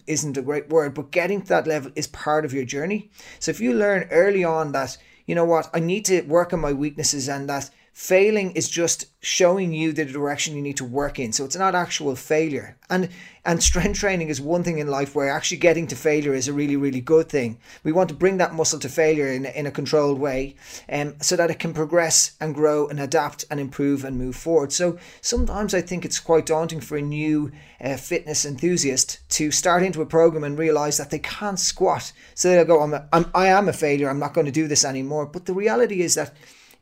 isn't 0.06 0.38
a 0.38 0.42
great 0.42 0.70
word, 0.70 0.94
but 0.94 1.12
getting 1.12 1.42
to 1.42 1.48
that 1.50 1.68
level 1.68 1.92
is 1.96 2.08
part 2.08 2.46
of 2.46 2.54
your 2.54 2.66
journey. 2.66 3.10
So 3.40 3.52
if 3.52 3.60
you 3.60 3.74
learn 3.74 4.08
early 4.12 4.44
on 4.44 4.72
that, 4.72 4.98
you 5.26 5.36
know 5.36 5.46
what, 5.46 5.70
I 5.74 5.80
need 5.80 6.06
to 6.06 6.22
work 6.22 6.54
on 6.54 6.62
my 6.62 6.72
weaknesses 6.72 7.28
and 7.28 7.50
that 7.50 7.70
failing 7.98 8.52
is 8.52 8.70
just 8.70 9.08
showing 9.22 9.74
you 9.74 9.92
the 9.92 10.06
direction 10.06 10.56
you 10.56 10.62
need 10.62 10.78
to 10.78 10.86
work 10.86 11.18
in. 11.18 11.34
So 11.34 11.44
it's 11.44 11.56
not 11.56 11.74
actual 11.74 12.16
failure. 12.16 12.78
And 12.92 13.10
and 13.44 13.64
strength 13.64 14.00
training 14.00 14.28
is 14.30 14.40
one 14.40 14.64
thing 14.64 14.78
in 14.78 14.88
life 14.88 15.16
where 15.16 15.32
actually 15.32 15.58
getting 15.58 15.88
to 15.88 15.96
failure 15.96 16.36
is 16.36 16.48
a 16.48 16.54
really 16.54 16.76
really 16.76 17.02
good 17.02 17.28
thing. 17.28 17.58
We 17.84 17.92
want 17.92 18.10
to 18.10 18.16
bring 18.16 18.38
that 18.38 18.54
muscle 18.54 18.78
to 18.82 18.88
failure 18.88 19.30
in, 19.30 19.46
in 19.48 19.66
a 19.66 19.72
controlled 19.72 20.20
way 20.20 20.56
um, 20.88 21.16
so 21.22 21.36
that 21.38 21.50
it 21.50 21.58
can 21.58 21.74
progress 21.74 22.38
and 22.40 22.54
grow 22.54 22.88
and 22.88 23.00
adapt 23.00 23.46
and 23.50 23.60
improve 23.60 24.06
and 24.06 24.16
move 24.16 24.36
forward. 24.36 24.72
So 24.72 25.00
sometimes 25.22 25.74
i 25.74 25.82
think 25.82 26.06
it's 26.06 26.20
quite 26.20 26.46
daunting 26.46 26.82
for 26.82 26.98
a 26.98 27.02
new 27.02 27.52
uh, 27.82 27.98
fitness 27.98 28.46
enthusiast 28.46 29.28
to 29.38 29.50
start 29.50 29.82
into 29.82 30.04
a 30.04 30.06
program 30.06 30.44
and 30.44 30.60
realize 30.60 30.98
that 30.98 31.10
they 31.10 31.20
can't 31.20 31.60
squat. 31.60 32.14
So 32.36 32.50
they'll 32.50 32.64
go 32.64 32.84
I'm, 32.84 32.94
a, 32.94 33.08
I'm 33.12 33.26
i 33.34 33.48
am 33.48 33.68
a 33.68 33.74
failure. 33.74 34.08
I'm 34.08 34.20
not 34.20 34.36
going 34.36 34.46
to 34.46 34.62
do 34.62 34.68
this 34.68 34.86
anymore. 34.86 35.26
But 35.26 35.46
the 35.48 35.56
reality 35.56 36.02
is 36.02 36.14
that 36.14 36.36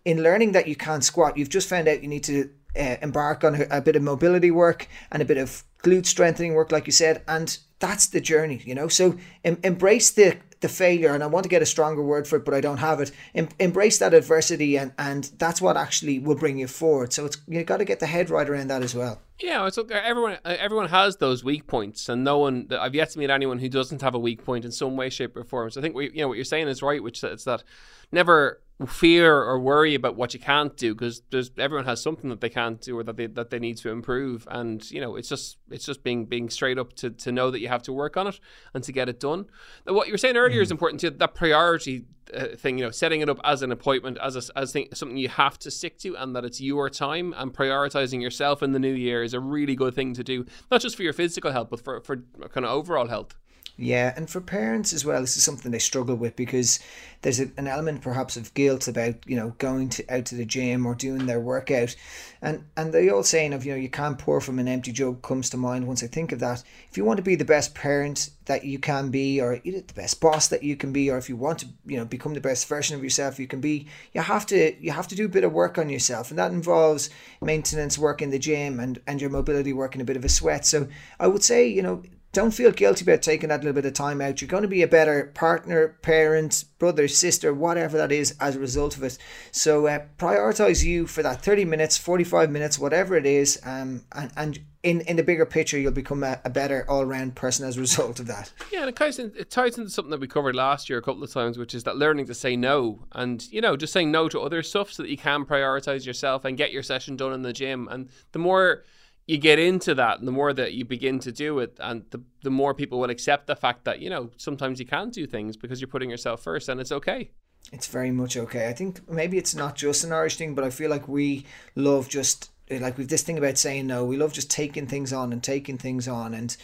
in 0.06 0.24
learning 0.24 0.54
that 0.54 0.68
you 0.68 0.76
can't 0.76 1.04
squat, 1.04 1.38
you've 1.38 1.50
just 1.50 1.68
found 1.68 1.88
out 1.88 2.02
you 2.02 2.08
need 2.08 2.24
to 2.24 2.50
uh, 2.78 2.98
embark 3.02 3.44
on 3.44 3.56
a, 3.56 3.68
a, 3.72 3.82
bit 3.82 3.96
of 3.96 4.04
mobility 4.04 4.52
work 4.52 4.88
and 5.12 5.22
a 5.22 5.26
bit 5.26 5.38
of 5.38 5.64
glute 5.84 6.06
strengthening 6.06 6.54
work, 6.54 6.72
like 6.72 6.86
you 6.86 6.92
said, 6.92 7.24
and 7.28 7.58
that's 7.80 8.08
the 8.08 8.22
journey, 8.22 8.62
you 8.66 8.76
know. 8.76 8.88
So 8.88 9.18
em- 9.44 9.60
embrace 9.64 10.12
the 10.12 10.38
the 10.62 10.70
failure, 10.70 11.14
and 11.14 11.24
I 11.24 11.28
want 11.28 11.44
to 11.44 11.50
get 11.50 11.62
a 11.62 11.66
stronger 11.66 12.02
word 12.02 12.28
for 12.28 12.38
it, 12.38 12.46
but 12.46 12.54
I 12.54 12.62
don't 12.62 12.78
have 12.78 13.00
it. 13.00 13.12
Em- 13.36 13.50
embrace 13.60 14.00
that 14.00 14.14
adversity, 14.14 14.78
and 14.78 14.94
and 14.98 15.30
that's 15.38 15.62
what 15.62 15.78
actually 15.78 16.20
will 16.20 16.36
bring 16.36 16.58
you 16.58 16.68
forward. 16.68 17.14
So 17.14 17.26
it's 17.26 17.38
you 17.48 17.64
got 17.64 17.78
to 17.78 17.86
get 17.86 18.00
the 18.00 18.08
head 18.08 18.30
right 18.30 18.50
around 18.50 18.70
that 18.70 18.82
as 18.82 18.96
well. 18.96 19.22
Yeah, 19.40 19.68
it's 19.68 19.78
okay. 19.78 19.96
Everyone, 19.96 20.38
uh, 20.46 20.56
everyone 20.60 20.88
has 20.90 21.18
those 21.18 21.44
weak 21.44 21.68
points, 21.68 22.10
and 22.10 22.24
no 22.24 22.40
one. 22.40 22.68
I've 22.72 22.96
yet 22.96 23.12
to 23.12 23.20
meet 23.20 23.30
anyone 23.30 23.60
who 23.60 23.70
doesn't 23.70 24.02
have 24.02 24.16
a 24.16 24.20
weak 24.20 24.44
point 24.46 24.66
in 24.66 24.72
some 24.72 24.96
way, 24.96 25.10
shape, 25.10 25.36
or 25.36 25.44
form. 25.44 25.70
So 25.70 25.82
I 25.82 25.84
think 25.84 25.96
we, 25.96 26.10
you 26.12 26.22
know, 26.22 26.30
what 26.30 26.36
you're 26.36 26.46
saying 26.46 26.68
is 26.68 26.82
right, 26.82 27.04
which 27.04 27.24
is 27.24 27.44
that 27.44 27.64
never 28.12 28.62
fear 28.86 29.34
or 29.34 29.58
worry 29.58 29.96
about 29.96 30.16
what 30.18 30.34
you 30.34 30.40
can't 30.40 30.76
do 30.76 30.94
because 30.94 31.22
there's 31.30 31.50
everyone 31.58 31.86
has 31.86 32.02
something 32.02 32.30
that 32.30 32.42
they 32.42 32.50
can't 32.50 32.82
do 32.82 32.98
or 32.98 33.04
that 33.04 33.16
they 33.16 33.28
that 33.28 33.50
they 33.50 33.60
need 33.60 33.78
to 33.78 33.90
improve. 33.90 34.46
And 34.52 34.90
you 34.92 35.00
know 35.00 35.16
it's 35.16 35.30
just 35.30 35.58
it's 35.72 35.86
just 35.86 36.04
being 36.04 36.26
being 36.26 36.50
straight 36.50 36.78
up 36.78 36.94
to 36.94 37.10
to 37.10 37.32
know 37.32 37.52
that 37.52 37.62
you 37.62 37.70
have 37.70 37.84
to 37.84 37.94
work 37.94 38.18
on 38.18 38.28
it 38.28 38.40
and 38.74 38.84
to 38.84 38.92
get 38.92 39.08
it 39.08 39.20
done. 39.20 39.46
Now, 39.88 39.94
what 39.94 40.08
you 40.08 40.14
were 40.14 40.18
saying 40.18 40.36
earlier 40.36 40.60
mm. 40.60 40.64
is 40.64 40.72
important 40.72 41.00
too 41.00 41.10
that 41.10 41.36
priority 41.36 42.06
uh, 42.34 42.48
thing 42.58 42.78
you 42.78 42.84
know 42.84 42.92
setting 42.92 43.22
it 43.22 43.30
up 43.30 43.40
as 43.44 43.62
an 43.62 43.72
appointment 43.72 44.18
as 44.22 44.36
a, 44.36 44.58
as 44.58 44.74
thing, 44.74 44.88
something 44.94 45.18
you 45.18 45.30
have 45.30 45.60
to 45.60 45.70
stick 45.70 45.98
to 46.00 46.16
and 46.18 46.36
that 46.36 46.44
it's 46.44 46.60
your 46.60 46.90
time 46.90 47.34
and 47.38 47.54
prioritizing 47.54 48.22
yourself 48.22 48.64
in 48.64 48.72
the 48.72 48.80
new 48.80 48.94
year 48.94 49.22
is 49.22 49.34
a 49.34 49.40
really 49.40 49.76
good 49.76 49.94
thing 49.94 50.12
to 50.14 50.24
do 50.24 50.44
not 50.72 50.82
just 50.82 50.96
for 50.96 51.04
your 51.04 51.14
physical 51.14 51.52
health 51.52 51.70
but 51.70 51.80
for 51.80 52.02
for 52.02 52.18
kind 52.50 52.66
of 52.66 52.72
overall 52.72 53.08
health 53.08 53.38
Yeah, 53.78 54.14
and 54.16 54.30
for 54.30 54.40
parents 54.40 54.94
as 54.94 55.04
well, 55.04 55.20
this 55.20 55.36
is 55.36 55.44
something 55.44 55.70
they 55.70 55.80
struggle 55.80 56.16
with 56.16 56.38
because 56.38 56.80
there's 57.24 57.42
a, 57.42 57.52
an 57.58 57.68
element 57.68 58.02
perhaps 58.02 58.38
of 58.38 58.54
guilt 58.54 58.88
about 58.88 59.16
you 59.28 59.36
know 59.36 59.54
going 59.58 59.90
to 59.90 60.14
out 60.14 60.26
to 60.28 60.36
the 60.36 60.46
gym 60.46 60.86
or 60.86 60.96
doing 60.96 61.26
their 61.26 61.42
workout, 61.42 61.94
and 62.42 62.64
and 62.78 62.94
the 62.94 63.10
old 63.10 63.26
saying 63.26 63.52
of 63.52 63.66
you 63.66 63.74
know 63.74 63.78
you 63.78 63.90
can't 63.90 64.18
pour 64.18 64.40
from 64.40 64.60
an 64.60 64.70
empty 64.70 64.94
jug 64.94 65.22
comes 65.22 65.50
to 65.50 65.58
mind 65.58 65.88
once 65.88 66.02
I 66.04 66.08
think 66.08 66.32
of 66.32 66.40
that. 66.40 66.64
If 66.90 66.96
you 66.96 67.04
want 67.04 67.18
to 67.18 67.24
be 67.24 67.36
the 67.36 67.44
best 67.44 67.76
parent 67.76 68.30
that 68.46 68.64
you 68.64 68.80
can 68.80 69.10
be, 69.10 69.42
or 69.42 69.60
the 69.60 69.84
best 69.94 70.22
boss 70.22 70.48
that 70.48 70.64
you 70.64 70.78
can 70.78 70.94
be, 70.94 71.10
or 71.12 71.18
if 71.18 71.28
you 71.28 71.36
want 71.36 71.60
to 71.60 71.68
you 71.86 71.98
know 71.98 72.06
become 72.06 72.34
the 72.34 72.40
best 72.40 72.70
version 72.70 72.96
of 72.96 73.04
yourself 73.04 73.40
you 73.40 73.48
can 73.48 73.60
be, 73.60 73.88
you 74.14 74.22
have 74.22 74.46
to 74.46 74.74
you 74.82 74.92
have 74.92 75.10
to 75.10 75.16
do 75.16 75.26
a 75.26 75.30
bit 75.30 75.44
of 75.44 75.52
work 75.52 75.78
on 75.78 75.90
yourself, 75.90 76.30
and 76.30 76.40
that 76.40 76.54
involves 76.54 77.10
maintenance 77.42 77.98
work 77.98 78.22
in 78.22 78.30
the 78.30 78.40
gym 78.40 78.80
and 78.80 79.02
and 79.06 79.20
your 79.20 79.30
mobility 79.30 79.74
work 79.74 79.96
in 79.96 80.02
a 80.02 80.06
bit 80.06 80.16
of 80.16 80.24
a 80.24 80.30
sweat. 80.30 80.66
So 80.66 80.88
I 81.20 81.28
would 81.28 81.44
say 81.44 81.68
you 81.68 81.82
know 81.82 82.04
don't 82.36 82.52
feel 82.52 82.72
guilty 82.72 83.06
about 83.06 83.22
taking 83.22 83.48
that 83.48 83.62
little 83.62 83.74
bit 83.74 83.86
of 83.86 83.94
time 83.94 84.20
out. 84.20 84.42
You're 84.42 84.50
going 84.50 84.64
to 84.64 84.68
be 84.68 84.82
a 84.82 84.88
better 84.88 85.32
partner, 85.34 85.98
parent, 86.02 86.66
brother, 86.78 87.08
sister, 87.08 87.54
whatever 87.54 87.98
that 87.98 88.12
is 88.12 88.36
as 88.42 88.58
a 88.58 88.60
result 88.60 88.98
of 88.98 89.04
it. 89.04 89.18
So 89.52 89.88
uh, 89.88 90.04
prioritize 90.18 90.84
you 90.84 91.08
for 91.08 91.24
that 91.24 91.42
30 91.42 91.64
minutes, 91.64 91.98
45 91.98 92.52
minutes, 92.52 92.78
whatever 92.78 93.16
it 93.16 93.26
is. 93.26 93.58
Um, 93.64 94.04
and, 94.12 94.32
and 94.36 94.60
in, 94.84 95.00
in 95.02 95.16
the 95.16 95.24
bigger 95.24 95.46
picture, 95.46 95.80
you'll 95.80 95.94
become 95.94 96.24
a, 96.24 96.42
a 96.44 96.50
better 96.50 96.86
all 96.90 97.06
round 97.06 97.36
person 97.36 97.66
as 97.66 97.78
a 97.78 97.80
result 97.80 98.20
of 98.20 98.28
that. 98.28 98.52
Yeah, 98.70 98.82
and 98.82 98.90
it 98.90 98.98
ties, 98.98 99.18
in, 99.18 99.32
it 99.40 99.50
ties 99.50 99.78
into 99.78 99.90
something 99.90 100.12
that 100.12 100.20
we 100.20 100.28
covered 100.28 100.58
last 100.58 100.90
year 100.90 101.00
a 101.00 101.02
couple 101.02 101.24
of 101.24 101.32
times, 101.32 101.58
which 101.58 101.74
is 101.74 101.86
that 101.86 101.96
learning 101.96 102.26
to 102.26 102.34
say 102.34 102.58
no 102.58 103.06
and, 103.14 103.50
you 103.50 103.62
know, 103.62 103.78
just 103.78 103.94
saying 103.94 104.12
no 104.12 104.28
to 104.28 104.42
other 104.42 104.62
stuff 104.62 104.92
so 104.92 105.04
that 105.04 105.10
you 105.10 105.18
can 105.18 105.46
prioritize 105.46 106.06
yourself 106.06 106.44
and 106.44 106.58
get 106.58 106.74
your 106.74 106.84
session 106.84 107.16
done 107.16 107.32
in 107.32 107.44
the 107.44 107.54
gym. 107.54 107.88
And 107.90 108.10
the 108.34 108.40
more 108.40 108.84
you 109.28 109.38
get 109.38 109.58
into 109.58 109.96
that 109.96 110.20
and 110.20 110.28
the 110.28 110.32
more 110.32 110.54
that 110.54 110.74
you 110.74 110.86
begin 110.86 111.20
to 111.20 111.32
do 111.32 111.60
it 111.60 111.78
and 111.80 112.06
the, 112.12 112.22
the 112.44 112.52
more 112.52 112.74
people 112.74 113.00
will 113.00 113.10
accept 113.10 113.48
the 113.48 113.56
fact 113.56 113.86
that 113.86 114.00
you 114.00 114.10
know 114.10 114.30
sometimes 114.38 114.80
you 114.80 114.86
can 114.86 115.10
do 115.10 115.26
things 115.26 115.58
because 115.58 115.82
you're 115.82 115.88
putting 115.88 116.10
yourself 116.10 116.42
first 116.42 116.70
and 116.70 116.80
it's 116.80 116.92
okay. 116.92 117.30
It's 117.72 117.88
very 117.88 118.12
much 118.12 118.38
okay. 118.38 118.70
I 118.70 118.74
think 118.74 119.10
maybe 119.10 119.40
it's 119.40 119.56
not 119.56 119.76
just 119.76 120.04
an 120.04 120.12
irish 120.12 120.38
thing 120.38 120.54
but 120.56 120.64
i 120.64 120.70
feel 120.70 120.90
like 120.90 121.08
we 121.08 121.46
love 121.76 122.08
just 122.10 122.52
like 122.70 122.98
with 122.98 123.10
this 123.10 123.22
thing 123.22 123.38
about 123.38 123.58
saying 123.58 123.88
no. 123.88 124.06
We 124.06 124.18
love 124.18 124.34
just 124.34 124.50
taking 124.50 124.88
things 124.88 125.14
on 125.14 125.32
and 125.32 125.44
taking 125.44 125.78
things 125.78 126.08
on 126.08 126.34
and 126.34 126.56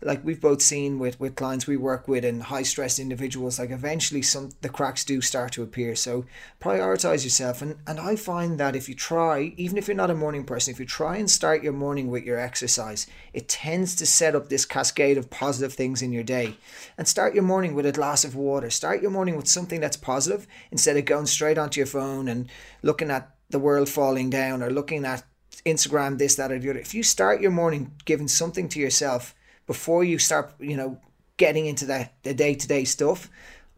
like 0.00 0.24
we've 0.24 0.40
both 0.40 0.62
seen 0.62 0.98
with 0.98 1.18
with 1.18 1.34
clients 1.34 1.66
we 1.66 1.76
work 1.76 2.06
with 2.06 2.24
and 2.24 2.44
high 2.44 2.62
stress 2.62 2.98
individuals 2.98 3.58
like 3.58 3.70
eventually 3.70 4.22
some 4.22 4.50
the 4.60 4.68
cracks 4.68 5.04
do 5.04 5.20
start 5.20 5.52
to 5.52 5.62
appear. 5.62 5.96
So 5.96 6.24
prioritize 6.60 7.24
yourself. 7.24 7.62
And 7.62 7.76
and 7.86 7.98
i 7.98 8.14
find 8.14 8.60
that 8.60 8.76
if 8.76 8.88
you 8.88 8.94
try 8.94 9.54
even 9.56 9.76
if 9.76 9.88
you're 9.88 9.96
not 9.96 10.10
a 10.10 10.14
morning 10.14 10.44
person 10.44 10.72
if 10.72 10.78
you 10.78 10.86
try 10.86 11.16
and 11.16 11.30
start 11.30 11.62
your 11.62 11.72
morning 11.72 12.08
with 12.08 12.24
your 12.24 12.38
exercise 12.38 13.06
it 13.32 13.48
tends 13.48 13.94
to 13.96 14.06
set 14.06 14.34
up 14.34 14.48
this 14.48 14.64
cascade 14.64 15.18
of 15.18 15.30
positive 15.30 15.72
things 15.72 16.02
in 16.02 16.12
your 16.12 16.22
day. 16.22 16.56
And 16.96 17.08
start 17.08 17.34
your 17.34 17.42
morning 17.42 17.74
with 17.74 17.86
a 17.86 17.92
glass 17.92 18.24
of 18.24 18.36
water. 18.36 18.70
Start 18.70 19.02
your 19.02 19.10
morning 19.10 19.36
with 19.36 19.48
something 19.48 19.80
that's 19.80 19.96
positive 19.96 20.46
instead 20.70 20.96
of 20.96 21.04
going 21.04 21.26
straight 21.26 21.58
onto 21.58 21.80
your 21.80 21.86
phone 21.86 22.28
and 22.28 22.48
looking 22.82 23.10
at 23.10 23.34
the 23.50 23.58
world 23.58 23.88
falling 23.88 24.30
down 24.30 24.62
or 24.62 24.70
looking 24.70 25.04
at 25.04 25.24
Instagram, 25.64 26.18
this, 26.18 26.36
that, 26.36 26.52
or 26.52 26.58
the 26.58 26.70
other. 26.70 26.78
If 26.78 26.94
you 26.94 27.02
start 27.02 27.40
your 27.40 27.50
morning 27.50 27.92
giving 28.04 28.28
something 28.28 28.68
to 28.70 28.80
yourself 28.80 29.34
before 29.68 30.02
you 30.02 30.18
start, 30.18 30.52
you 30.58 30.76
know, 30.76 30.98
getting 31.36 31.66
into 31.66 31.86
the, 31.86 32.10
the 32.24 32.34
day-to-day 32.34 32.82
stuff, 32.82 33.30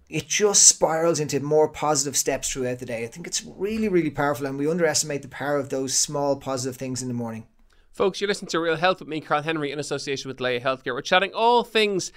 it 0.09 0.26
just 0.26 0.66
spirals 0.66 1.20
into 1.20 1.38
more 1.40 1.68
positive 1.68 2.16
steps 2.16 2.50
throughout 2.50 2.78
the 2.78 2.87
day. 2.87 3.04
I 3.04 3.09
think 3.09 3.26
it's 3.26 3.44
really, 3.44 3.88
really 3.88 4.09
powerful, 4.09 4.47
and 4.47 4.59
we 4.59 4.70
underestimate 4.70 5.20
the 5.20 5.28
power 5.28 5.56
of 5.56 5.68
those 5.68 5.92
small 5.92 6.37
positive 6.37 6.76
things 6.76 7.02
in 7.02 7.09
the 7.09 7.14
morning. 7.14 7.47
Folks, 7.92 8.20
you're 8.20 8.28
listening 8.28 8.49
to 8.49 8.61
Real 8.61 8.76
Health 8.76 9.00
with 9.00 9.09
me, 9.09 9.20
Karl 9.20 9.42
Henry, 9.42 9.70
in 9.73 9.78
association 9.78 10.30
with 10.30 10.40
Laya 10.40 10.61
Healthcare. 10.61 10.94
We're 10.94 11.02
chatting 11.02 11.35
all 11.35 11.64
things 11.64 12.12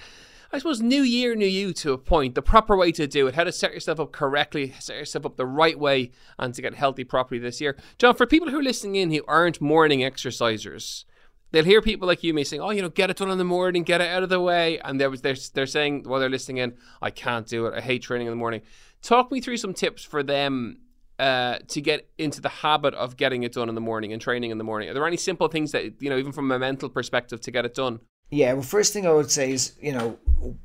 I 0.54 0.58
suppose 0.58 0.80
new 0.80 1.02
year, 1.02 1.34
new 1.34 1.46
you 1.46 1.72
to 1.72 1.94
a 1.94 1.98
point, 1.98 2.36
the 2.36 2.42
proper 2.42 2.76
way 2.76 2.92
to 2.92 3.08
do 3.08 3.26
it, 3.26 3.34
how 3.34 3.42
to 3.42 3.50
set 3.50 3.74
yourself 3.74 3.98
up 3.98 4.12
correctly, 4.12 4.72
set 4.78 4.96
yourself 4.96 5.26
up 5.26 5.36
the 5.36 5.44
right 5.44 5.76
way, 5.76 6.12
and 6.38 6.54
to 6.54 6.62
get 6.62 6.76
healthy 6.76 7.02
properly 7.02 7.40
this 7.40 7.60
year. 7.60 7.76
John, 7.98 8.14
for 8.14 8.24
people 8.24 8.48
who 8.48 8.60
are 8.60 8.62
listening 8.62 8.94
in 8.94 9.10
who 9.10 9.24
aren't 9.26 9.60
morning 9.60 10.00
exercisers, 10.00 11.06
they'll 11.54 11.64
hear 11.64 11.80
people 11.80 12.08
like 12.08 12.22
you 12.22 12.34
me 12.34 12.44
saying, 12.44 12.60
"Oh, 12.60 12.70
you 12.70 12.82
know, 12.82 12.88
get 12.88 13.10
it 13.10 13.16
done 13.16 13.30
in 13.30 13.38
the 13.38 13.44
morning, 13.44 13.84
get 13.84 14.00
it 14.00 14.08
out 14.08 14.22
of 14.22 14.28
the 14.28 14.40
way," 14.40 14.78
and 14.80 15.00
there 15.00 15.08
was 15.08 15.22
they're 15.22 15.36
they're 15.54 15.66
saying 15.66 16.02
while 16.04 16.20
they're 16.20 16.28
listening 16.28 16.58
in, 16.58 16.74
"I 17.00 17.10
can't 17.10 17.46
do 17.46 17.66
it. 17.66 17.74
I 17.74 17.80
hate 17.80 18.02
training 18.02 18.26
in 18.26 18.32
the 18.32 18.36
morning." 18.36 18.62
Talk 19.02 19.30
me 19.30 19.40
through 19.40 19.58
some 19.58 19.74
tips 19.74 20.02
for 20.02 20.22
them 20.22 20.78
uh, 21.18 21.58
to 21.68 21.80
get 21.80 22.08
into 22.18 22.40
the 22.40 22.48
habit 22.48 22.94
of 22.94 23.16
getting 23.16 23.42
it 23.42 23.52
done 23.52 23.68
in 23.68 23.74
the 23.74 23.80
morning 23.80 24.12
and 24.12 24.20
training 24.20 24.50
in 24.50 24.58
the 24.58 24.64
morning. 24.64 24.88
Are 24.88 24.94
there 24.94 25.06
any 25.06 25.16
simple 25.16 25.48
things 25.48 25.72
that 25.72 26.02
you 26.02 26.10
know, 26.10 26.18
even 26.18 26.32
from 26.32 26.50
a 26.50 26.58
mental 26.58 26.88
perspective, 26.88 27.40
to 27.42 27.50
get 27.50 27.64
it 27.64 27.74
done? 27.74 28.00
Yeah, 28.30 28.54
well, 28.54 28.62
first 28.62 28.92
thing 28.92 29.06
I 29.06 29.12
would 29.12 29.30
say 29.30 29.52
is, 29.52 29.76
you 29.80 29.92
know, 29.92 30.18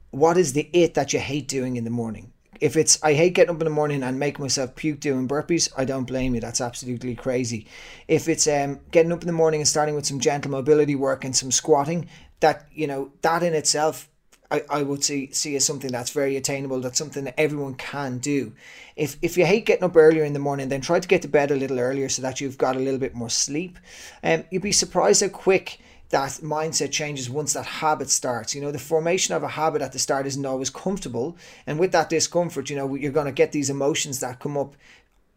what 0.09 0.37
is 0.37 0.53
the 0.53 0.69
it 0.73 0.95
that 0.95 1.13
you 1.13 1.19
hate 1.19 1.47
doing 1.47 1.77
in 1.77 1.83
the 1.83 1.91
morning? 1.91 2.33
If 2.61 2.75
it's 2.75 3.01
I 3.03 3.13
hate 3.13 3.33
getting 3.33 3.55
up 3.55 3.61
in 3.61 3.65
the 3.65 3.71
morning 3.71 4.03
and 4.03 4.19
making 4.19 4.43
myself 4.43 4.75
puke 4.75 4.99
doing 4.99 5.27
burpees, 5.27 5.69
I 5.77 5.85
don't 5.85 6.05
blame 6.05 6.35
you. 6.35 6.41
That's 6.41 6.61
absolutely 6.61 7.15
crazy. 7.15 7.67
If 8.07 8.27
it's 8.27 8.47
um 8.47 8.79
getting 8.91 9.11
up 9.11 9.21
in 9.21 9.27
the 9.27 9.33
morning 9.33 9.61
and 9.61 9.67
starting 9.67 9.95
with 9.95 10.05
some 10.05 10.19
gentle 10.19 10.51
mobility 10.51 10.95
work 10.95 11.23
and 11.23 11.35
some 11.35 11.51
squatting, 11.51 12.09
that 12.39 12.67
you 12.73 12.87
know 12.87 13.11
that 13.21 13.43
in 13.43 13.53
itself 13.53 14.09
I, 14.51 14.63
I 14.69 14.83
would 14.83 15.03
see 15.03 15.31
see 15.31 15.55
as 15.55 15.65
something 15.65 15.91
that's 15.91 16.09
very 16.09 16.35
attainable. 16.35 16.81
That's 16.81 16.97
something 16.97 17.23
that 17.25 17.39
everyone 17.39 17.75
can 17.75 18.17
do. 18.17 18.53
If 18.95 19.17
if 19.21 19.37
you 19.37 19.45
hate 19.45 19.65
getting 19.65 19.83
up 19.83 19.95
earlier 19.95 20.23
in 20.23 20.33
the 20.33 20.39
morning, 20.39 20.69
then 20.69 20.81
try 20.81 20.99
to 20.99 21.07
get 21.07 21.21
to 21.21 21.27
bed 21.27 21.51
a 21.51 21.55
little 21.55 21.79
earlier 21.79 22.09
so 22.09 22.21
that 22.23 22.41
you've 22.41 22.57
got 22.57 22.75
a 22.75 22.79
little 22.79 22.99
bit 22.99 23.13
more 23.13 23.29
sleep. 23.29 23.77
And 24.23 24.41
um, 24.41 24.47
you'd 24.49 24.63
be 24.63 24.71
surprised 24.71 25.21
how 25.21 25.29
quick 25.29 25.79
that 26.09 26.31
mindset 26.41 26.91
changes 26.91 27.29
once 27.29 27.53
that 27.53 27.65
habit 27.65 28.09
starts. 28.09 28.55
You 28.55 28.61
know, 28.61 28.71
the 28.71 28.79
formation 28.79 29.35
of 29.35 29.43
a 29.43 29.47
habit 29.47 29.81
at 29.81 29.91
the 29.91 29.99
start 29.99 30.25
isn't 30.25 30.45
always 30.45 30.69
comfortable. 30.69 31.37
And 31.67 31.79
with 31.79 31.91
that 31.91 32.09
discomfort, 32.09 32.69
you 32.69 32.75
know, 32.75 32.95
you're 32.95 33.11
going 33.11 33.27
to 33.27 33.31
get 33.31 33.51
these 33.51 33.69
emotions 33.69 34.19
that 34.19 34.39
come 34.39 34.57
up. 34.57 34.75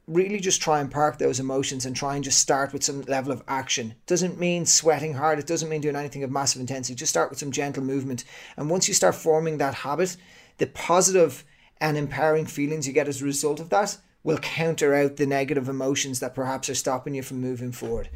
Really 0.08 0.40
just 0.40 0.60
try 0.60 0.80
and 0.80 0.90
park 0.90 1.18
those 1.18 1.38
emotions 1.38 1.86
and 1.86 1.94
try 1.94 2.16
and 2.16 2.24
just 2.24 2.40
start 2.40 2.72
with 2.72 2.82
some 2.82 3.02
level 3.02 3.32
of 3.32 3.42
action. 3.46 3.94
Doesn't 4.06 4.40
mean 4.40 4.66
sweating 4.66 5.14
hard, 5.14 5.38
it 5.38 5.46
doesn't 5.46 5.68
mean 5.68 5.80
doing 5.80 5.94
anything 5.94 6.24
of 6.24 6.30
massive 6.30 6.60
intensity. 6.60 6.96
Just 6.96 7.10
start 7.10 7.30
with 7.30 7.38
some 7.38 7.52
gentle 7.52 7.84
movement. 7.84 8.24
And 8.56 8.68
once 8.68 8.88
you 8.88 8.94
start 8.94 9.14
forming 9.14 9.58
that 9.58 9.74
habit, 9.74 10.16
the 10.58 10.66
positive 10.66 11.44
and 11.80 11.96
empowering 11.96 12.46
feelings 12.46 12.86
you 12.86 12.92
get 12.92 13.08
as 13.08 13.20
a 13.20 13.24
result 13.24 13.60
of 13.60 13.68
that 13.70 13.98
will 14.24 14.38
counter 14.38 14.94
out 14.94 15.16
the 15.16 15.26
negative 15.26 15.68
emotions 15.68 16.20
that 16.20 16.34
perhaps 16.34 16.68
are 16.68 16.74
stopping 16.74 17.14
you 17.14 17.22
from 17.22 17.40
moving 17.40 17.72
forward. 17.72 18.08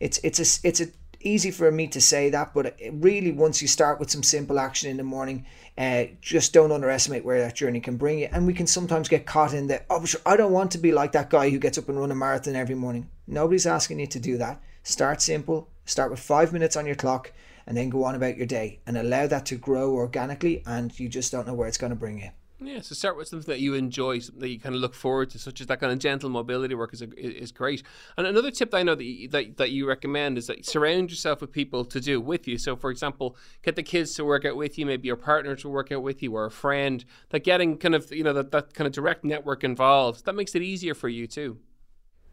It's 0.00 0.18
it's 0.22 0.38
a 0.38 0.66
it's 0.66 0.80
a 0.80 0.88
easy 1.20 1.50
for 1.50 1.70
me 1.70 1.86
to 1.88 2.00
say 2.00 2.30
that, 2.30 2.54
but 2.54 2.76
really, 2.92 3.32
once 3.32 3.60
you 3.62 3.68
start 3.68 3.98
with 3.98 4.10
some 4.10 4.22
simple 4.22 4.58
action 4.58 4.90
in 4.90 4.96
the 4.96 5.04
morning, 5.04 5.46
uh, 5.76 6.04
just 6.20 6.52
don't 6.52 6.72
underestimate 6.72 7.24
where 7.24 7.40
that 7.40 7.54
journey 7.54 7.80
can 7.80 7.96
bring 7.96 8.18
you. 8.18 8.28
And 8.30 8.46
we 8.46 8.54
can 8.54 8.66
sometimes 8.66 9.08
get 9.08 9.26
caught 9.26 9.54
in 9.54 9.66
the, 9.66 9.82
oh, 9.90 10.04
I 10.26 10.36
don't 10.36 10.52
want 10.52 10.70
to 10.72 10.78
be 10.78 10.92
like 10.92 11.12
that 11.12 11.30
guy 11.30 11.50
who 11.50 11.58
gets 11.58 11.78
up 11.78 11.88
and 11.88 11.98
run 11.98 12.10
a 12.10 12.14
marathon 12.14 12.56
every 12.56 12.74
morning. 12.74 13.08
Nobody's 13.26 13.66
asking 13.66 14.00
you 14.00 14.06
to 14.08 14.20
do 14.20 14.38
that. 14.38 14.62
Start 14.82 15.20
simple, 15.20 15.68
start 15.84 16.10
with 16.10 16.20
five 16.20 16.52
minutes 16.52 16.76
on 16.76 16.86
your 16.86 16.94
clock, 16.94 17.32
and 17.66 17.76
then 17.76 17.90
go 17.90 18.04
on 18.04 18.14
about 18.14 18.36
your 18.36 18.46
day 18.46 18.80
and 18.86 18.96
allow 18.96 19.26
that 19.26 19.46
to 19.46 19.56
grow 19.56 19.92
organically. 19.92 20.62
And 20.66 20.98
you 20.98 21.08
just 21.08 21.30
don't 21.30 21.46
know 21.46 21.54
where 21.54 21.68
it's 21.68 21.78
going 21.78 21.90
to 21.90 21.96
bring 21.96 22.20
you. 22.20 22.30
Yeah, 22.60 22.80
so 22.80 22.96
start 22.96 23.16
with 23.16 23.28
something 23.28 23.46
that 23.52 23.60
you 23.60 23.74
enjoy, 23.74 24.18
something 24.18 24.40
that 24.40 24.48
you 24.48 24.58
kind 24.58 24.74
of 24.74 24.80
look 24.80 24.94
forward 24.94 25.30
to, 25.30 25.38
such 25.38 25.60
as 25.60 25.68
that 25.68 25.78
kind 25.78 25.92
of 25.92 26.00
gentle 26.00 26.28
mobility 26.28 26.74
work 26.74 26.92
is 26.92 27.02
is 27.02 27.52
great. 27.52 27.84
And 28.16 28.26
another 28.26 28.50
tip 28.50 28.72
that 28.72 28.78
I 28.78 28.82
know 28.82 28.96
that 28.96 29.04
you, 29.04 29.28
that, 29.28 29.58
that 29.58 29.70
you 29.70 29.86
recommend 29.88 30.38
is 30.38 30.48
that 30.48 30.66
surround 30.66 31.10
yourself 31.10 31.40
with 31.40 31.52
people 31.52 31.84
to 31.84 32.00
do 32.00 32.20
with 32.20 32.48
you. 32.48 32.58
So, 32.58 32.74
for 32.74 32.90
example, 32.90 33.36
get 33.62 33.76
the 33.76 33.84
kids 33.84 34.14
to 34.14 34.24
work 34.24 34.44
out 34.44 34.56
with 34.56 34.76
you, 34.76 34.86
maybe 34.86 35.06
your 35.06 35.16
partner 35.16 35.54
to 35.54 35.68
work 35.68 35.92
out 35.92 36.02
with 36.02 36.20
you, 36.20 36.34
or 36.34 36.46
a 36.46 36.50
friend. 36.50 37.04
That 37.30 37.44
getting 37.44 37.78
kind 37.78 37.94
of 37.94 38.10
you 38.10 38.24
know 38.24 38.32
that, 38.32 38.50
that 38.50 38.74
kind 38.74 38.88
of 38.88 38.92
direct 38.92 39.22
network 39.24 39.62
involved 39.62 40.24
that 40.24 40.34
makes 40.34 40.56
it 40.56 40.62
easier 40.62 40.94
for 40.94 41.08
you 41.08 41.28
too. 41.28 41.58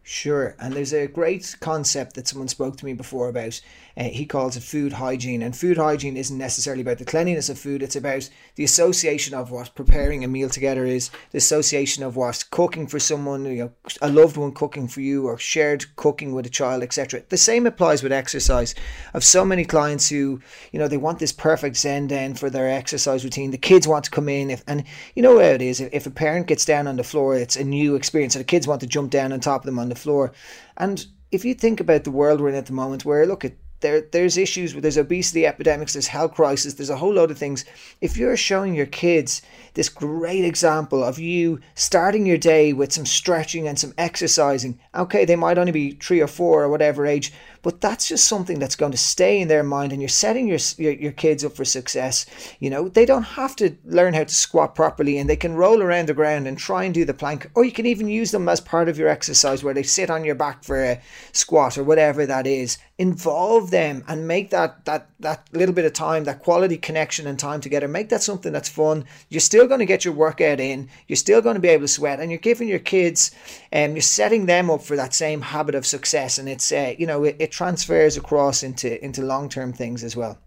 Sure, 0.07 0.55
and 0.59 0.75
there's 0.75 0.93
a 0.93 1.07
great 1.07 1.55
concept 1.61 2.13
that 2.13 2.27
someone 2.27 2.47
spoke 2.47 2.77
to 2.77 2.85
me 2.85 2.93
before 2.93 3.27
about. 3.27 3.59
Uh, 3.97 4.03
he 4.03 4.23
calls 4.23 4.55
it 4.55 4.61
food 4.61 4.93
hygiene, 4.93 5.41
and 5.41 5.55
food 5.55 5.77
hygiene 5.77 6.15
isn't 6.15 6.37
necessarily 6.37 6.83
about 6.83 6.99
the 6.99 7.05
cleanliness 7.05 7.49
of 7.49 7.57
food. 7.57 7.81
It's 7.81 7.95
about 7.95 8.29
the 8.53 8.63
association 8.63 9.33
of 9.33 9.49
what 9.49 9.73
preparing 9.73 10.23
a 10.23 10.27
meal 10.27 10.47
together 10.47 10.85
is, 10.85 11.09
the 11.31 11.39
association 11.39 12.03
of 12.03 12.15
what 12.15 12.43
cooking 12.51 12.85
for 12.85 12.99
someone, 12.99 13.45
you 13.45 13.63
know, 13.63 13.71
a 13.99 14.11
loved 14.11 14.37
one 14.37 14.51
cooking 14.51 14.87
for 14.87 15.01
you, 15.01 15.25
or 15.25 15.39
shared 15.39 15.95
cooking 15.95 16.35
with 16.35 16.45
a 16.45 16.51
child, 16.51 16.83
etc. 16.83 17.23
The 17.29 17.37
same 17.37 17.65
applies 17.65 18.03
with 18.03 18.11
exercise. 18.11 18.75
I've 19.15 19.23
so 19.23 19.43
many 19.43 19.65
clients 19.65 20.07
who, 20.07 20.39
you 20.71 20.77
know, 20.77 20.87
they 20.87 20.97
want 20.97 21.17
this 21.17 21.31
perfect 21.31 21.77
zen 21.77 22.05
den 22.05 22.35
for 22.35 22.51
their 22.51 22.69
exercise 22.69 23.23
routine. 23.23 23.49
The 23.49 23.57
kids 23.57 23.87
want 23.87 24.05
to 24.05 24.11
come 24.11 24.29
in, 24.29 24.51
if, 24.51 24.63
and 24.67 24.83
you 25.15 25.23
know 25.23 25.39
how 25.39 25.45
it 25.45 25.63
is. 25.63 25.81
If 25.81 26.05
a 26.05 26.11
parent 26.11 26.45
gets 26.45 26.63
down 26.63 26.85
on 26.85 26.97
the 26.97 27.03
floor, 27.03 27.35
it's 27.35 27.55
a 27.55 27.63
new 27.63 27.95
experience. 27.95 28.33
So 28.33 28.39
the 28.39 28.45
kids 28.45 28.67
want 28.67 28.81
to 28.81 28.87
jump 28.87 29.09
down 29.09 29.33
on 29.33 29.39
top 29.39 29.61
of 29.61 29.65
them 29.65 29.79
on 29.79 29.89
the 29.89 29.94
the 29.95 30.01
floor. 30.01 30.31
And 30.77 31.05
if 31.31 31.43
you 31.43 31.53
think 31.53 31.79
about 31.79 32.03
the 32.03 32.11
world 32.11 32.39
we're 32.39 32.49
in 32.49 32.55
at 32.55 32.67
the 32.67 32.73
moment, 32.73 33.05
where 33.05 33.25
look 33.25 33.43
at 33.43 33.53
there 33.81 34.01
there's 34.01 34.37
issues 34.37 34.73
with 34.73 34.83
there's 34.83 34.97
obesity 34.97 35.45
epidemics, 35.45 35.93
there's 35.93 36.07
health 36.07 36.33
crisis, 36.33 36.73
there's 36.73 36.89
a 36.89 36.97
whole 36.97 37.13
load 37.13 37.31
of 37.31 37.37
things. 37.37 37.65
If 38.01 38.17
you're 38.17 38.37
showing 38.37 38.73
your 38.73 38.85
kids 38.85 39.41
this 39.73 39.89
great 39.89 40.45
example 40.45 41.03
of 41.03 41.19
you 41.19 41.59
starting 41.75 42.25
your 42.25 42.37
day 42.37 42.73
with 42.73 42.93
some 42.93 43.05
stretching 43.05 43.67
and 43.67 43.77
some 43.77 43.93
exercising, 43.97 44.79
okay, 44.95 45.25
they 45.25 45.35
might 45.35 45.57
only 45.57 45.71
be 45.71 45.91
three 45.91 46.21
or 46.21 46.27
four 46.27 46.63
or 46.63 46.69
whatever 46.69 47.05
age, 47.05 47.33
but 47.61 47.81
that's 47.81 48.07
just 48.07 48.27
something 48.27 48.59
that's 48.59 48.75
going 48.75 48.91
to 48.91 48.97
stay 48.97 49.41
in 49.41 49.47
their 49.47 49.63
mind 49.63 49.91
and 49.91 50.01
you're 50.01 50.07
setting 50.07 50.47
your, 50.47 50.59
your, 50.77 50.93
your 50.93 51.11
kids 51.11 51.43
up 51.43 51.53
for 51.53 51.65
success. 51.65 52.25
You 52.59 52.69
know, 52.69 52.87
they 52.87 53.05
don't 53.05 53.23
have 53.23 53.55
to 53.57 53.75
learn 53.83 54.13
how 54.13 54.23
to 54.23 54.33
squat 54.33 54.75
properly 54.75 55.17
and 55.17 55.29
they 55.29 55.35
can 55.35 55.55
roll 55.55 55.81
around 55.81 56.07
the 56.07 56.13
ground 56.13 56.47
and 56.47 56.57
try 56.57 56.83
and 56.83 56.93
do 56.93 57.05
the 57.05 57.13
plank, 57.13 57.49
or 57.55 57.65
you 57.65 57.71
can 57.71 57.85
even 57.85 58.07
use 58.07 58.31
them 58.31 58.47
as 58.47 58.61
part 58.61 58.87
of 58.87 58.97
your 58.97 59.09
exercise 59.09 59.63
where 59.63 59.73
they 59.73 59.83
sit 59.83 60.09
on 60.09 60.23
your 60.23 60.35
back 60.35 60.63
for 60.63 60.83
a 60.83 61.01
squat 61.31 61.77
or 61.77 61.83
whatever 61.83 62.25
that 62.25 62.47
is. 62.47 62.77
Involve 62.97 63.71
them 63.71 64.05
and 64.07 64.25
make 64.25 64.51
that 64.51 64.85
that 64.85 65.09
that 65.19 65.49
little 65.51 65.75
bit 65.75 65.83
of 65.83 65.91
time, 65.91 66.23
that 66.23 66.43
quality 66.43 66.77
connection 66.77 67.27
and 67.27 67.37
time 67.37 67.59
together, 67.59 67.89
make 67.89 68.07
that 68.09 68.23
something 68.23 68.53
that's 68.53 68.69
fun. 68.69 69.03
You're 69.29 69.41
still 69.41 69.67
going 69.67 69.79
to 69.79 69.85
get 69.85 70.05
your 70.05 70.13
workout 70.13 70.61
in, 70.61 70.87
you're 71.07 71.17
still 71.17 71.41
going 71.41 71.55
to 71.55 71.59
be 71.61 71.67
able 71.67 71.83
to 71.83 71.89
sweat, 71.89 72.21
and 72.21 72.31
you're 72.31 72.39
giving 72.39 72.69
your 72.69 72.79
kids 72.79 73.31
and 73.71 73.91
um, 73.91 73.95
you're 73.95 74.01
setting 74.01 74.45
them 74.45 74.69
up 74.69 74.81
for 74.81 74.95
that 74.95 75.13
same 75.13 75.41
habit 75.41 75.75
of 75.75 75.85
success. 75.85 76.37
And 76.37 76.47
it's 76.47 76.71
uh, 76.71 76.93
you 76.97 77.05
know, 77.05 77.25
it, 77.25 77.35
it 77.39 77.51
transfers 77.51 78.15
across 78.15 78.63
into 78.63 79.03
into 79.03 79.21
long 79.23 79.49
term 79.49 79.73
things 79.73 80.03
as 80.03 80.15
well. 80.15 80.37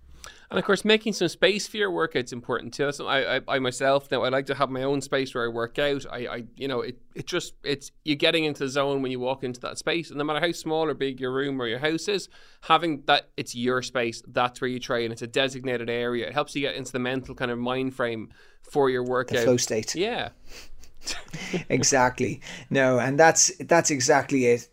And 0.50 0.59
of 0.59 0.64
course, 0.64 0.83
making 0.83 1.12
some 1.12 1.28
space 1.28 1.67
for 1.67 1.76
your 1.76 1.90
workout's 1.90 2.31
is 2.31 2.33
important 2.33 2.73
too. 2.73 2.90
I, 3.00 3.37
I, 3.37 3.40
I 3.49 3.59
myself 3.59 4.11
now 4.11 4.23
I 4.23 4.31
like 4.31 4.47
to 4.47 4.55
have 4.55 4.71
my 4.71 4.83
own 4.83 5.02
space 5.02 5.35
where 5.35 5.45
I 5.45 5.49
work 5.49 5.78
out. 5.78 6.07
I, 6.11 6.26
I, 6.26 6.45
you 6.57 6.69
know, 6.69 6.81
it, 6.81 6.99
it 7.14 7.26
just 7.26 7.52
it's 7.62 7.93
you're 8.05 8.17
getting 8.17 8.45
into 8.45 8.61
the 8.61 8.69
zone 8.71 9.02
when 9.02 9.11
you 9.11 9.21
walk 9.21 9.45
into 9.45 9.61
that 9.61 9.76
space, 9.76 10.09
and 10.09 10.17
no 10.17 10.25
matter 10.25 10.40
how 10.40 10.52
small 10.52 10.85
or 10.85 10.95
big 10.95 11.21
your 11.21 11.33
room 11.33 11.61
or 11.61 11.67
your 11.67 11.81
house 11.81 12.09
is, 12.09 12.31
having 12.62 13.02
that 13.07 13.28
it's 13.37 13.55
your 13.55 13.83
space. 13.83 14.23
That's 14.26 14.61
where 14.61 14.69
you 14.69 14.78
train. 14.78 15.12
It's 15.12 15.23
a 15.23 15.26
designated 15.26 15.90
area. 15.90 16.26
It 16.28 16.33
helps 16.33 16.55
you 16.55 16.62
get 16.62 16.76
into 16.76 16.93
the 16.93 16.99
mental 16.99 17.35
kind 17.35 17.50
of 17.50 17.59
mind 17.59 17.95
frame 17.95 18.31
for 18.62 18.88
your 18.88 19.05
workout. 19.05 19.38
The 19.38 19.45
flow 19.45 19.57
state. 19.59 19.95
Yeah. 19.95 20.31
exactly. 21.69 22.40
No, 22.71 22.99
and 22.99 23.21
that's 23.21 23.55
that's 23.59 23.90
exactly 23.90 24.47
it 24.47 24.69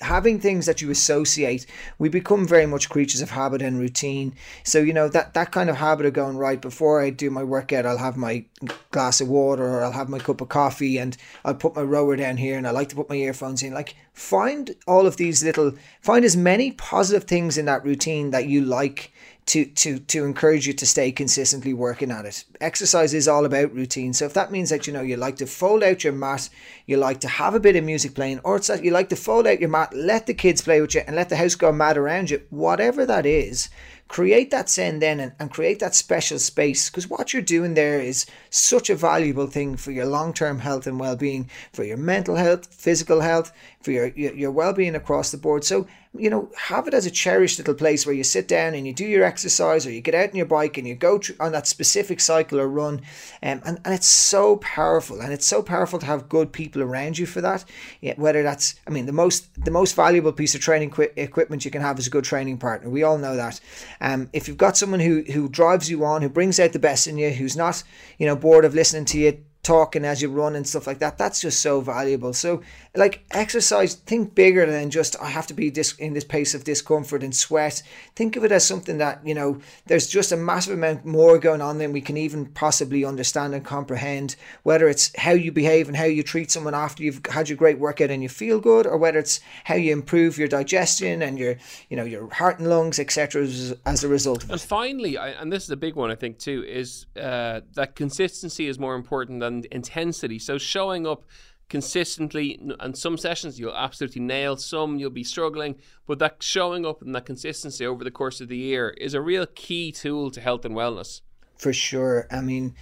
having 0.00 0.38
things 0.38 0.66
that 0.66 0.80
you 0.80 0.90
associate 0.90 1.66
we 1.98 2.08
become 2.08 2.46
very 2.46 2.64
much 2.66 2.88
creatures 2.88 3.20
of 3.20 3.30
habit 3.30 3.60
and 3.60 3.78
routine. 3.78 4.32
So 4.62 4.78
you 4.78 4.92
know 4.92 5.08
that 5.08 5.34
that 5.34 5.50
kind 5.50 5.68
of 5.68 5.76
habit 5.76 6.06
of 6.06 6.12
going 6.12 6.36
right 6.36 6.60
before 6.60 7.00
i 7.00 7.10
do 7.10 7.30
my 7.30 7.42
workout 7.42 7.84
i'll 7.84 7.98
have 7.98 8.16
my 8.16 8.44
glass 8.92 9.20
of 9.20 9.28
water 9.28 9.64
or 9.64 9.82
i'll 9.82 9.92
have 9.92 10.08
my 10.08 10.18
cup 10.18 10.40
of 10.40 10.48
coffee 10.48 10.96
and 10.98 11.16
i'll 11.44 11.54
put 11.54 11.74
my 11.74 11.82
rower 11.82 12.14
down 12.16 12.36
here 12.36 12.56
and 12.56 12.66
i 12.66 12.70
like 12.70 12.88
to 12.88 12.96
put 12.96 13.08
my 13.08 13.16
earphones 13.16 13.62
in. 13.62 13.74
Like 13.74 13.96
find 14.18 14.74
all 14.88 15.06
of 15.06 15.16
these 15.16 15.44
little 15.44 15.72
find 16.00 16.24
as 16.24 16.36
many 16.36 16.72
positive 16.72 17.22
things 17.24 17.56
in 17.56 17.66
that 17.66 17.84
routine 17.84 18.32
that 18.32 18.46
you 18.46 18.60
like 18.60 19.12
to 19.46 19.64
to 19.64 20.00
to 20.00 20.24
encourage 20.24 20.66
you 20.66 20.72
to 20.72 20.84
stay 20.84 21.12
consistently 21.12 21.72
working 21.72 22.10
at 22.10 22.26
it. 22.26 22.44
Exercise 22.60 23.14
is 23.14 23.28
all 23.28 23.44
about 23.44 23.72
routine. 23.72 24.12
So 24.12 24.24
if 24.24 24.34
that 24.34 24.50
means 24.50 24.70
that 24.70 24.88
you 24.88 24.92
know 24.92 25.02
you 25.02 25.16
like 25.16 25.36
to 25.36 25.46
fold 25.46 25.84
out 25.84 26.02
your 26.02 26.12
mat, 26.12 26.50
you 26.84 26.96
like 26.96 27.20
to 27.20 27.28
have 27.28 27.54
a 27.54 27.60
bit 27.60 27.76
of 27.76 27.84
music 27.84 28.14
playing, 28.14 28.40
or 28.40 28.56
it's 28.56 28.66
that 28.66 28.84
you 28.84 28.90
like 28.90 29.08
to 29.10 29.16
fold 29.16 29.46
out 29.46 29.60
your 29.60 29.70
mat, 29.70 29.94
let 29.94 30.26
the 30.26 30.34
kids 30.34 30.62
play 30.62 30.80
with 30.80 30.96
you, 30.96 31.02
and 31.06 31.14
let 31.14 31.28
the 31.28 31.36
house 31.36 31.54
go 31.54 31.70
mad 31.70 31.96
around 31.96 32.28
you, 32.28 32.42
whatever 32.50 33.06
that 33.06 33.24
is, 33.24 33.70
create 34.08 34.50
that 34.50 34.68
zen 34.68 34.98
den 34.98 35.20
and, 35.20 35.32
and 35.38 35.50
create 35.50 35.78
that 35.78 35.94
special 35.94 36.38
space 36.38 36.90
because 36.90 37.08
what 37.08 37.32
you're 37.32 37.42
doing 37.42 37.74
there 37.74 38.00
is 38.00 38.26
such 38.50 38.90
a 38.90 38.94
valuable 38.94 39.46
thing 39.46 39.76
for 39.76 39.92
your 39.92 40.06
long-term 40.06 40.58
health 40.58 40.86
and 40.86 40.98
well-being 40.98 41.48
for 41.72 41.84
your 41.84 41.96
mental 41.98 42.36
health 42.36 42.66
physical 42.72 43.20
health 43.20 43.52
for 43.82 43.92
your, 43.92 44.08
your, 44.08 44.34
your 44.34 44.50
well-being 44.50 44.94
across 44.94 45.30
the 45.30 45.36
board. 45.36 45.64
So 45.64 45.86
you 46.16 46.30
know, 46.30 46.50
have 46.56 46.88
it 46.88 46.94
as 46.94 47.06
a 47.06 47.10
cherished 47.10 47.58
little 47.58 47.74
place 47.74 48.06
where 48.06 48.14
you 48.14 48.24
sit 48.24 48.48
down 48.48 48.74
and 48.74 48.86
you 48.86 48.92
do 48.92 49.04
your 49.04 49.24
exercise 49.24 49.86
or 49.86 49.90
you 49.90 50.00
get 50.00 50.14
out 50.14 50.30
on 50.30 50.36
your 50.36 50.46
bike 50.46 50.78
and 50.78 50.86
you 50.86 50.94
go 50.94 51.20
on 51.38 51.52
that 51.52 51.66
specific 51.66 52.20
cycle 52.20 52.60
or 52.60 52.68
run. 52.68 53.02
Um, 53.42 53.60
and, 53.64 53.80
and 53.84 53.94
it's 53.94 54.06
so 54.06 54.56
powerful 54.56 55.20
and 55.20 55.32
it's 55.32 55.46
so 55.46 55.62
powerful 55.62 55.98
to 55.98 56.06
have 56.06 56.28
good 56.28 56.52
people 56.52 56.82
around 56.82 57.18
you 57.18 57.26
for 57.26 57.40
that. 57.40 57.64
Yeah, 58.00 58.14
whether 58.16 58.42
that's, 58.42 58.76
I 58.86 58.90
mean, 58.90 59.06
the 59.06 59.12
most 59.12 59.48
the 59.64 59.70
most 59.70 59.94
valuable 59.94 60.32
piece 60.32 60.54
of 60.54 60.60
training 60.60 60.90
qu- 60.90 61.12
equipment 61.16 61.64
you 61.64 61.70
can 61.70 61.82
have 61.82 61.98
is 61.98 62.06
a 62.06 62.10
good 62.10 62.24
training 62.24 62.58
partner. 62.58 62.88
We 62.88 63.02
all 63.02 63.18
know 63.18 63.36
that. 63.36 63.60
Um, 64.00 64.30
if 64.32 64.48
you've 64.48 64.56
got 64.56 64.76
someone 64.76 65.00
who, 65.00 65.22
who 65.22 65.48
drives 65.48 65.90
you 65.90 66.04
on, 66.04 66.22
who 66.22 66.28
brings 66.28 66.58
out 66.58 66.72
the 66.72 66.78
best 66.78 67.06
in 67.06 67.18
you, 67.18 67.30
who's 67.30 67.56
not, 67.56 67.82
you 68.18 68.26
know, 68.26 68.36
bored 68.36 68.64
of 68.64 68.74
listening 68.74 69.04
to 69.06 69.18
you 69.18 69.44
talking 69.68 70.04
as 70.04 70.22
you 70.22 70.30
run 70.30 70.56
and 70.56 70.66
stuff 70.66 70.86
like 70.86 71.00
that 71.00 71.18
that's 71.18 71.42
just 71.42 71.60
so 71.60 71.80
valuable 71.80 72.32
so 72.32 72.62
like 72.98 73.24
exercise 73.30 73.94
think 73.94 74.34
bigger 74.34 74.66
than 74.66 74.90
just 74.90 75.16
i 75.22 75.28
have 75.28 75.46
to 75.46 75.54
be 75.54 75.70
this 75.70 75.94
in 75.98 76.12
this 76.14 76.24
pace 76.24 76.54
of 76.54 76.64
discomfort 76.64 77.22
and 77.22 77.34
sweat. 77.34 77.82
Think 78.14 78.36
of 78.36 78.44
it 78.44 78.52
as 78.52 78.66
something 78.66 78.98
that 78.98 79.26
you 79.26 79.34
know 79.34 79.60
there's 79.86 80.06
just 80.06 80.32
a 80.32 80.36
massive 80.36 80.74
amount 80.74 81.04
more 81.04 81.38
going 81.38 81.60
on 81.60 81.78
than 81.78 81.92
we 81.92 82.00
can 82.00 82.16
even 82.16 82.46
possibly 82.46 83.04
understand 83.04 83.54
and 83.54 83.64
comprehend. 83.64 84.36
Whether 84.62 84.88
it's 84.88 85.10
how 85.16 85.32
you 85.32 85.52
behave 85.52 85.88
and 85.88 85.96
how 85.96 86.04
you 86.04 86.22
treat 86.22 86.50
someone 86.50 86.74
after 86.74 87.02
you've 87.02 87.20
had 87.30 87.48
your 87.48 87.56
great 87.56 87.78
workout 87.78 88.10
and 88.10 88.22
you 88.22 88.28
feel 88.28 88.60
good 88.60 88.86
or 88.86 88.96
whether 88.96 89.18
it's 89.18 89.40
how 89.64 89.74
you 89.74 89.92
improve 89.92 90.38
your 90.38 90.48
digestion 90.48 91.22
and 91.22 91.38
your 91.38 91.56
you 91.88 91.96
know 91.96 92.04
your 92.04 92.28
heart 92.34 92.58
and 92.58 92.68
lungs 92.68 92.98
etc 92.98 93.42
as, 93.42 93.74
as 93.86 94.04
a 94.04 94.08
result 94.08 94.44
and 94.48 94.60
finally 94.60 95.16
and 95.16 95.52
this 95.52 95.64
is 95.64 95.70
a 95.70 95.76
big 95.76 95.94
one 95.94 96.10
i 96.10 96.14
think 96.14 96.38
too 96.38 96.64
is 96.66 97.06
uh, 97.16 97.60
that 97.74 97.94
consistency 97.96 98.66
is 98.66 98.78
more 98.78 98.94
important 98.94 99.40
than 99.40 99.64
intensity. 99.70 100.38
So 100.38 100.58
showing 100.58 101.06
up 101.06 101.24
consistently 101.68 102.58
and 102.80 102.96
some 102.96 103.18
sessions 103.18 103.58
you'll 103.58 103.74
absolutely 103.74 104.22
nail 104.22 104.56
some 104.56 104.98
you'll 104.98 105.10
be 105.10 105.24
struggling 105.24 105.74
but 106.06 106.18
that 106.18 106.36
showing 106.40 106.86
up 106.86 107.02
and 107.02 107.14
that 107.14 107.26
consistency 107.26 107.84
over 107.84 108.02
the 108.02 108.10
course 108.10 108.40
of 108.40 108.48
the 108.48 108.56
year 108.56 108.90
is 108.98 109.14
a 109.14 109.20
real 109.20 109.46
key 109.54 109.92
tool 109.92 110.30
to 110.30 110.40
health 110.40 110.64
and 110.64 110.74
wellness 110.74 111.20
for 111.56 111.72
sure 111.72 112.26
i 112.30 112.40
mean 112.40 112.74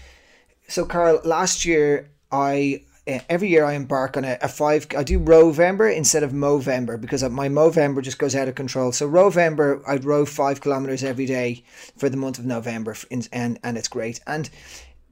so 0.69 0.85
karl 0.85 1.21
last 1.25 1.65
year 1.65 2.11
i 2.31 2.81
eh, 3.09 3.21
every 3.29 3.49
year 3.49 3.65
I 3.65 3.75
embark 3.75 4.17
on 4.17 4.25
a, 4.25 4.37
a 4.43 4.49
five. 4.49 4.89
I 4.99 5.05
do 5.05 5.21
Rowvember 5.21 5.95
instead 5.95 6.25
of 6.25 6.33
Movember 6.33 7.01
because 7.01 7.23
my 7.31 7.49
Movember 7.49 8.03
just 8.03 8.19
goes 8.19 8.35
out 8.35 8.49
of 8.49 8.57
control. 8.57 8.91
So 8.91 9.09
Rowvember, 9.09 9.81
I'd 9.87 10.05
row 10.05 10.27
five 10.27 10.61
kilometers 10.61 11.05
every 11.05 11.27
day 11.27 11.63
for 11.97 12.09
the 12.09 12.17
month 12.17 12.41
of 12.41 12.47
November, 12.47 12.97
and 13.13 13.29
and 13.33 13.79
it's 13.79 13.87
great. 13.87 14.19
And 14.27 14.51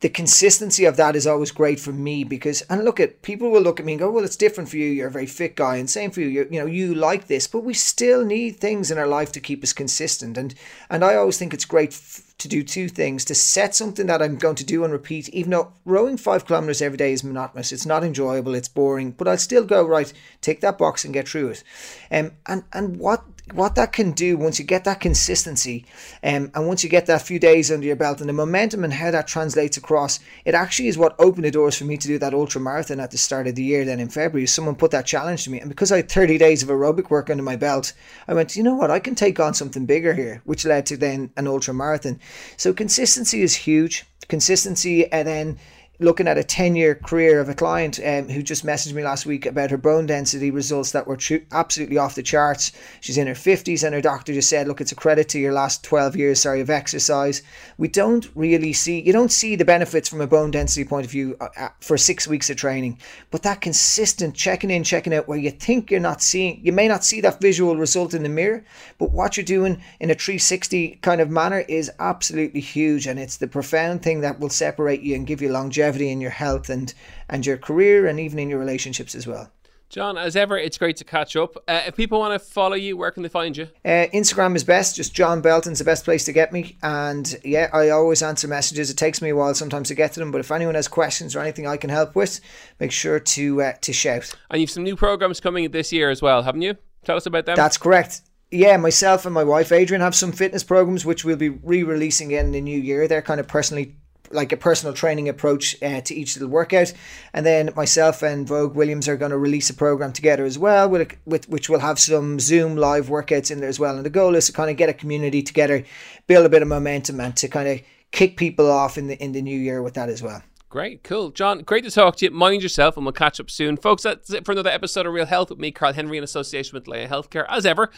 the 0.05 0.11
consistency 0.11 0.85
of 0.85 0.99
that 0.99 1.17
is 1.17 1.27
always 1.27 1.51
great 1.51 1.81
for 1.81 1.91
me 1.91 2.25
because 2.25 2.61
and 2.69 2.85
look 2.85 3.01
at 3.01 3.23
people 3.23 3.51
will 3.51 3.63
look 3.63 3.81
at 3.81 3.87
me 3.87 3.95
and 3.95 4.01
go 4.01 4.11
well 4.11 4.23
it's 4.23 4.37
different 4.37 4.69
for 4.69 4.77
you. 4.77 4.85
You're 4.85 5.09
a 5.09 5.11
very 5.11 5.25
fit 5.25 5.57
guy 5.57 5.77
and 5.77 5.89
same 5.89 6.11
for 6.11 6.21
you. 6.21 6.27
You 6.27 6.47
you 6.51 6.61
know 6.61 6.67
you 6.67 6.95
like 6.95 7.27
this. 7.27 7.47
But 7.47 7.65
we 7.65 7.73
still 7.73 8.23
need 8.23 8.59
things 8.59 8.91
in 8.91 8.99
our 8.99 9.07
life 9.07 9.33
to 9.33 9.41
keep 9.41 9.63
us 9.63 9.73
consistent. 9.73 10.37
And 10.37 10.55
and 10.91 11.03
I 11.03 11.15
always 11.15 11.39
think 11.39 11.55
it's 11.55 11.65
great 11.65 11.93
f- 11.93 12.35
to 12.37 12.49
do 12.49 12.63
two 12.63 12.91
things 12.91 13.25
to 13.25 13.35
set 13.35 13.75
something 13.75 14.07
that 14.09 14.21
I'm 14.21 14.37
going 14.37 14.57
to 14.57 14.65
do 14.67 14.85
and 14.85 14.93
repeat 14.93 15.31
even 15.31 15.53
though 15.53 15.73
rowing 15.87 16.19
5 16.19 16.45
kilometers 16.45 16.83
every 16.83 16.99
day 16.99 17.15
is 17.15 17.25
monotonous. 17.25 17.73
It's 17.73 17.87
not 17.87 18.05
enjoyable. 18.05 18.55
It's 18.55 18.69
boring. 18.69 19.13
But 19.13 19.27
I'll 19.27 19.39
still 19.39 19.65
go 19.65 19.87
right 19.87 20.13
take 20.43 20.61
that 20.61 20.77
box 20.77 21.07
and 21.07 21.15
get 21.15 21.31
through 21.31 21.49
it. 21.49 21.65
Um, 22.11 22.33
and 22.45 22.65
and 22.75 22.99
what 22.99 23.25
what 23.53 23.75
that 23.75 23.93
can 23.93 24.13
do 24.13 24.39
once 24.39 24.59
you 24.59 24.65
get 24.65 24.85
that 24.85 25.01
consistency 25.01 25.85
um, 26.23 26.51
and 26.55 26.67
once 26.67 26.83
you 26.83 26.89
get 26.89 27.07
that 27.07 27.21
few 27.21 27.39
days 27.39 27.71
under 27.71 27.87
your 27.87 27.95
belt 27.95 28.21
and 28.21 28.29
the 28.29 28.33
momentum 28.33 28.85
and 28.85 28.93
how 28.93 29.11
that 29.11 29.27
translates 29.27 29.77
across, 29.77 30.19
it 30.47 30.55
actually 30.55 30.89
is 30.89 30.97
what 30.97 31.15
opened 31.19 31.45
the 31.45 31.51
doors 31.51 31.77
for 31.77 31.85
me 31.85 31.99
to 31.99 32.09
do 32.09 32.19
that 32.19 32.33
ultra 32.33 32.61
marathon 32.61 33.01
at 33.01 33.11
the 33.11 33.19
start 33.19 33.47
of 33.47 33.55
the 33.55 33.63
year. 33.63 33.85
Then 33.85 34.01
in 34.01 34.09
February, 34.09 34.47
someone 34.47 34.77
put 34.77 34.93
that 34.93 35.05
challenge 35.07 35.45
to 35.45 35.51
me, 35.51 35.61
and 35.61 35.69
because 35.69 35.93
I 35.93 35.97
had 35.97 36.11
30 36.11 36.39
days 36.39 36.63
of 36.63 36.71
aerobic 36.71 37.11
work 37.11 37.29
under 37.29 37.43
my 37.43 37.57
belt, 37.57 37.93
I 38.27 38.35
went, 38.35 38.57
you 38.57 38.63
know 38.63 38.75
what, 38.75 38.91
I 38.91 38.99
can 38.99 39.15
take 39.15 39.39
on 39.39 39.53
something 39.53 39.85
bigger 39.85 40.15
here, 40.15 40.41
which 40.45 40.65
led 40.65 40.87
to 40.87 40.97
then 40.97 41.31
an 41.37 41.47
ultra 41.47 41.75
marathon. 41.75 42.21
So 42.57 42.73
consistency 42.73 43.43
is 43.43 43.55
huge. 43.55 44.07
Consistency 44.29 45.11
and 45.13 45.29
then 45.29 45.59
looking 46.01 46.27
at 46.27 46.37
a 46.37 46.43
10 46.43 46.75
year 46.75 46.97
career 46.97 47.39
of 47.39 47.49
a 47.49 47.55
client 47.55 48.01
um, 48.05 48.29
who 48.29 48.43
just 48.43 48.67
messaged 48.67 48.95
me 48.95 49.05
last 49.05 49.27
week 49.27 49.47
about 49.47 49.71
her 49.71 49.77
bone 49.77 50.07
density 50.07 50.51
results 50.51 50.91
that 50.91 51.07
were 51.07 51.17
tr- 51.17 51.37
absolutely 51.53 51.97
off 51.97 52.17
the 52.17 52.23
charts. 52.23 52.73
She's 53.01 53.17
in 53.17 53.29
her 53.29 53.35
50s, 53.35 53.85
and 53.85 53.95
her 53.95 54.01
doctor 54.01 54.33
just 54.33 54.49
said, 54.49 54.67
Look, 54.67 54.81
it's 54.81 54.91
a 54.91 54.97
credit 54.97 55.29
to 55.31 55.39
your 55.39 55.53
last 55.53 55.85
12 55.85 56.17
years, 56.17 56.41
sorry, 56.41 56.61
of 56.61 56.69
exercise. 56.69 57.43
We 57.79 57.87
don't 57.87 58.29
really 58.35 58.73
see, 58.73 59.01
you 59.01 59.13
don't 59.13 59.31
see 59.31 59.55
the 59.55 59.65
benefits 59.65 60.09
from 60.09 60.21
a 60.21 60.27
bone 60.27 60.51
density 60.51 60.85
point 60.85 61.07
of 61.07 61.13
view 61.13 61.37
uh, 61.41 61.49
uh, 61.57 61.69
for 61.81 61.97
six 61.97 62.27
weeks 62.27 62.51
of 62.51 62.57
training, 62.57 62.99
but 63.31 63.45
that 63.45 63.61
consistent 63.61 64.35
checking 64.35 64.71
in, 64.71 64.83
checking 64.83 65.15
out 65.15 65.29
where 65.29 65.39
you 65.39 65.53
think 65.53 65.91
you're 65.91 66.01
not 66.01 66.23
seeing, 66.23 66.61
you 66.65 66.73
may 66.73 66.89
not 66.89 67.05
see 67.05 67.21
that 67.21 67.41
visual 67.41 67.77
result 67.77 68.15
in 68.15 68.25
the 68.25 68.29
mirror, 68.29 68.65
but 68.99 69.13
what 69.13 69.37
you're 69.37 69.45
doing 69.45 69.81
in 70.01 70.11
a 70.11 70.15
360 70.15 70.99
kind 71.03 71.21
of 71.21 71.31
manner 71.31 71.61
is 71.69 71.91
absolutely 72.01 72.61
huge, 72.61 73.07
and 73.07 73.21
it's 73.21 73.37
the 73.37 73.47
profound 73.47 74.03
thing 74.03 74.23
that 74.23 74.41
will 74.41 74.49
separate 74.49 75.01
you 75.01 75.15
and 75.15 75.27
give 75.27 75.41
you 75.41 75.49
longevity 75.51 75.84
longevity 75.85 76.11
in 76.11 76.21
your 76.21 76.31
health 76.31 76.71
and 76.71 76.95
and 77.29 77.45
your 77.47 77.57
career 77.57 78.07
and 78.07 78.21
even 78.21 78.39
in 78.39 78.49
your 78.51 78.59
relationships 78.59 79.15
as 79.15 79.27
well. 79.27 79.51
John, 79.91 80.19
as 80.19 80.35
ever, 80.35 80.59
it's 80.59 80.77
great 80.77 80.97
to 80.97 81.05
catch 81.05 81.37
up. 81.37 81.57
Uh, 81.69 81.83
if 81.87 81.95
people 81.95 82.19
want 82.19 82.33
to 82.33 82.45
follow 82.45 82.75
you, 82.75 82.97
where 82.97 83.13
can 83.13 83.23
they 83.23 83.29
find 83.29 83.57
you? 83.57 83.69
Uh, 83.85 84.09
Instagram 84.13 84.57
is 84.57 84.65
best. 84.65 84.97
Just 84.97 85.15
John 85.15 85.41
Belton's 85.41 85.79
the 85.79 85.85
best 85.85 86.05
place 86.05 86.25
to 86.25 86.33
get 86.33 86.53
me. 86.53 86.77
And 86.83 87.39
yeah, 87.45 87.69
I 87.73 87.91
always 87.91 88.21
answer 88.21 88.49
messages. 88.49 88.91
It 88.91 88.97
takes 88.97 89.23
me 89.23 89.29
a 89.29 89.37
while 89.37 89.55
sometimes 89.55 89.89
to 89.89 89.95
get 89.95 90.13
to 90.15 90.21
them, 90.21 90.33
but 90.33 90.41
if 90.41 90.51
anyone 90.51 90.75
has 90.75 90.89
questions 90.89 91.37
or 91.37 91.41
anything 91.41 91.67
I 91.69 91.77
can 91.77 91.91
help 91.91 92.17
with, 92.17 92.41
make 92.81 92.91
sure 92.91 93.21
to 93.21 93.63
uh, 93.63 93.73
to 93.83 93.93
shout. 93.93 94.35
And 94.51 94.61
you've 94.61 94.71
some 94.71 94.83
new 94.83 94.97
programs 94.97 95.39
coming 95.39 95.71
this 95.71 95.93
year 95.93 96.11
as 96.11 96.21
well, 96.21 96.43
haven't 96.43 96.63
you? 96.63 96.75
Tell 97.05 97.17
us 97.17 97.27
about 97.27 97.47
them. 97.47 97.57
That's 97.57 97.79
correct 97.79 98.23
yeah, 98.51 98.77
myself 98.77 99.27
and 99.27 99.35
my 99.35 99.43
wife 99.43 99.73
Adrian 99.73 100.01
have 100.01 100.15
some 100.15 100.31
fitness 100.31 100.63
programs 100.63 101.05
which 101.05 101.25
we'll 101.25 101.37
be 101.37 101.49
re-releasing 101.49 102.31
in 102.31 102.53
the 102.53 102.61
new 102.61 102.79
year. 102.79 103.09
They're 103.09 103.21
kind 103.21 103.41
of 103.41 103.49
personally 103.49 103.97
like 104.31 104.53
a 104.53 104.57
personal 104.57 104.95
training 104.95 105.29
approach 105.29 105.81
uh, 105.83 106.01
to 106.03 106.15
each 106.15 106.37
little 106.37 106.49
workout. 106.49 106.93
And 107.33 107.45
then 107.45 107.71
myself 107.77 108.23
and 108.23 108.47
Vogue 108.47 108.75
Williams 108.75 109.09
are 109.09 109.17
going 109.17 109.31
to 109.31 109.39
release 109.39 109.71
a 109.71 109.75
program 109.75 110.13
together 110.13 110.45
as 110.45 110.59
well, 110.59 110.89
with, 110.89 111.17
with 111.25 111.49
which 111.49 111.69
will 111.69 111.81
have 111.81 111.99
some 111.99 112.41
Zoom 112.41 112.77
live 112.77 113.07
workouts 113.09 113.51
in 113.51 113.61
there 113.61 113.69
as 113.69 113.81
well. 113.81 113.97
And 113.97 114.05
the 114.05 114.11
goal 114.11 114.35
is 114.35 114.47
to 114.47 114.53
kind 114.53 114.71
of 114.71 114.77
get 114.77 114.89
a 114.89 114.95
community 114.95 115.43
together, 115.43 115.85
build 116.27 116.47
a 116.47 116.49
bit 116.49 116.63
of 116.63 116.69
momentum, 116.69 117.21
and 117.21 117.37
to 117.37 117.49
kind 117.49 117.69
of 117.69 117.81
kick 118.11 118.37
people 118.37 118.71
off 118.71 118.97
in 118.97 119.09
the 119.09 119.23
in 119.23 119.33
the 119.33 119.43
new 119.43 119.59
year 119.59 119.83
with 119.83 119.95
that 119.95 120.09
as 120.09 120.23
well. 120.23 120.43
Great, 120.75 121.05
cool. 121.05 121.31
John, 121.31 121.61
great 121.61 121.85
to 121.85 121.91
talk 121.93 122.17
to 122.17 122.25
you. 122.25 122.33
Mind 122.33 122.61
yourself, 122.61 122.97
and 122.97 123.07
we'll 123.07 123.13
catch 123.13 123.39
up 123.39 123.49
soon. 123.49 123.77
Folks, 123.77 124.03
that's 124.03 124.33
it 124.33 124.45
for 124.45 124.51
another 124.51 124.71
episode 124.71 125.07
of 125.07 125.13
Real 125.13 125.25
Health 125.25 125.51
with 125.51 125.61
me, 125.61 125.71
Karl 125.71 125.93
Henry, 125.93 126.19
in 126.19 126.25
association 126.25 126.75
with 126.75 126.89
Laya 126.89 127.07
Healthcare. 127.07 127.47
As 127.49 127.65
ever, 127.65 127.93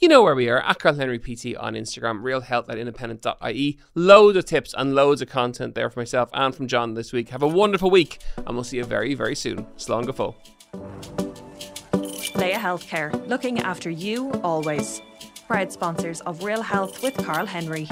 you 0.00 0.08
know 0.08 0.24
where 0.24 0.34
we 0.34 0.48
are 0.48 0.58
at 0.58 0.80
Karl 0.80 0.96
Henry 0.96 1.20
PT 1.20 1.56
on 1.56 1.74
Instagram, 1.74 2.22
realhealth 2.22 2.68
at 2.68 2.78
independent.ie. 2.78 3.78
Loads 3.94 4.36
of 4.36 4.44
tips 4.44 4.74
and 4.76 4.96
loads 4.96 5.22
of 5.22 5.28
content 5.28 5.76
there 5.76 5.88
for 5.88 6.00
myself 6.00 6.28
and 6.32 6.52
from 6.52 6.66
John 6.66 6.94
this 6.94 7.12
week. 7.12 7.28
Have 7.28 7.44
a 7.44 7.46
wonderful 7.46 7.90
week, 7.90 8.18
and 8.38 8.56
we'll 8.56 8.64
see 8.64 8.78
you 8.78 8.84
very, 8.84 9.14
very 9.14 9.36
soon. 9.36 9.64
Slán 9.76 10.04
go. 10.04 10.34
Laya 12.34 12.58
Healthcare, 12.58 13.28
looking 13.28 13.60
after 13.60 13.88
you 13.88 14.32
always. 14.42 15.00
Proud 15.46 15.70
sponsors 15.70 16.22
of 16.22 16.42
Real 16.42 16.62
Health 16.62 17.04
with 17.04 17.16
Karl 17.24 17.46
Henry. 17.46 17.88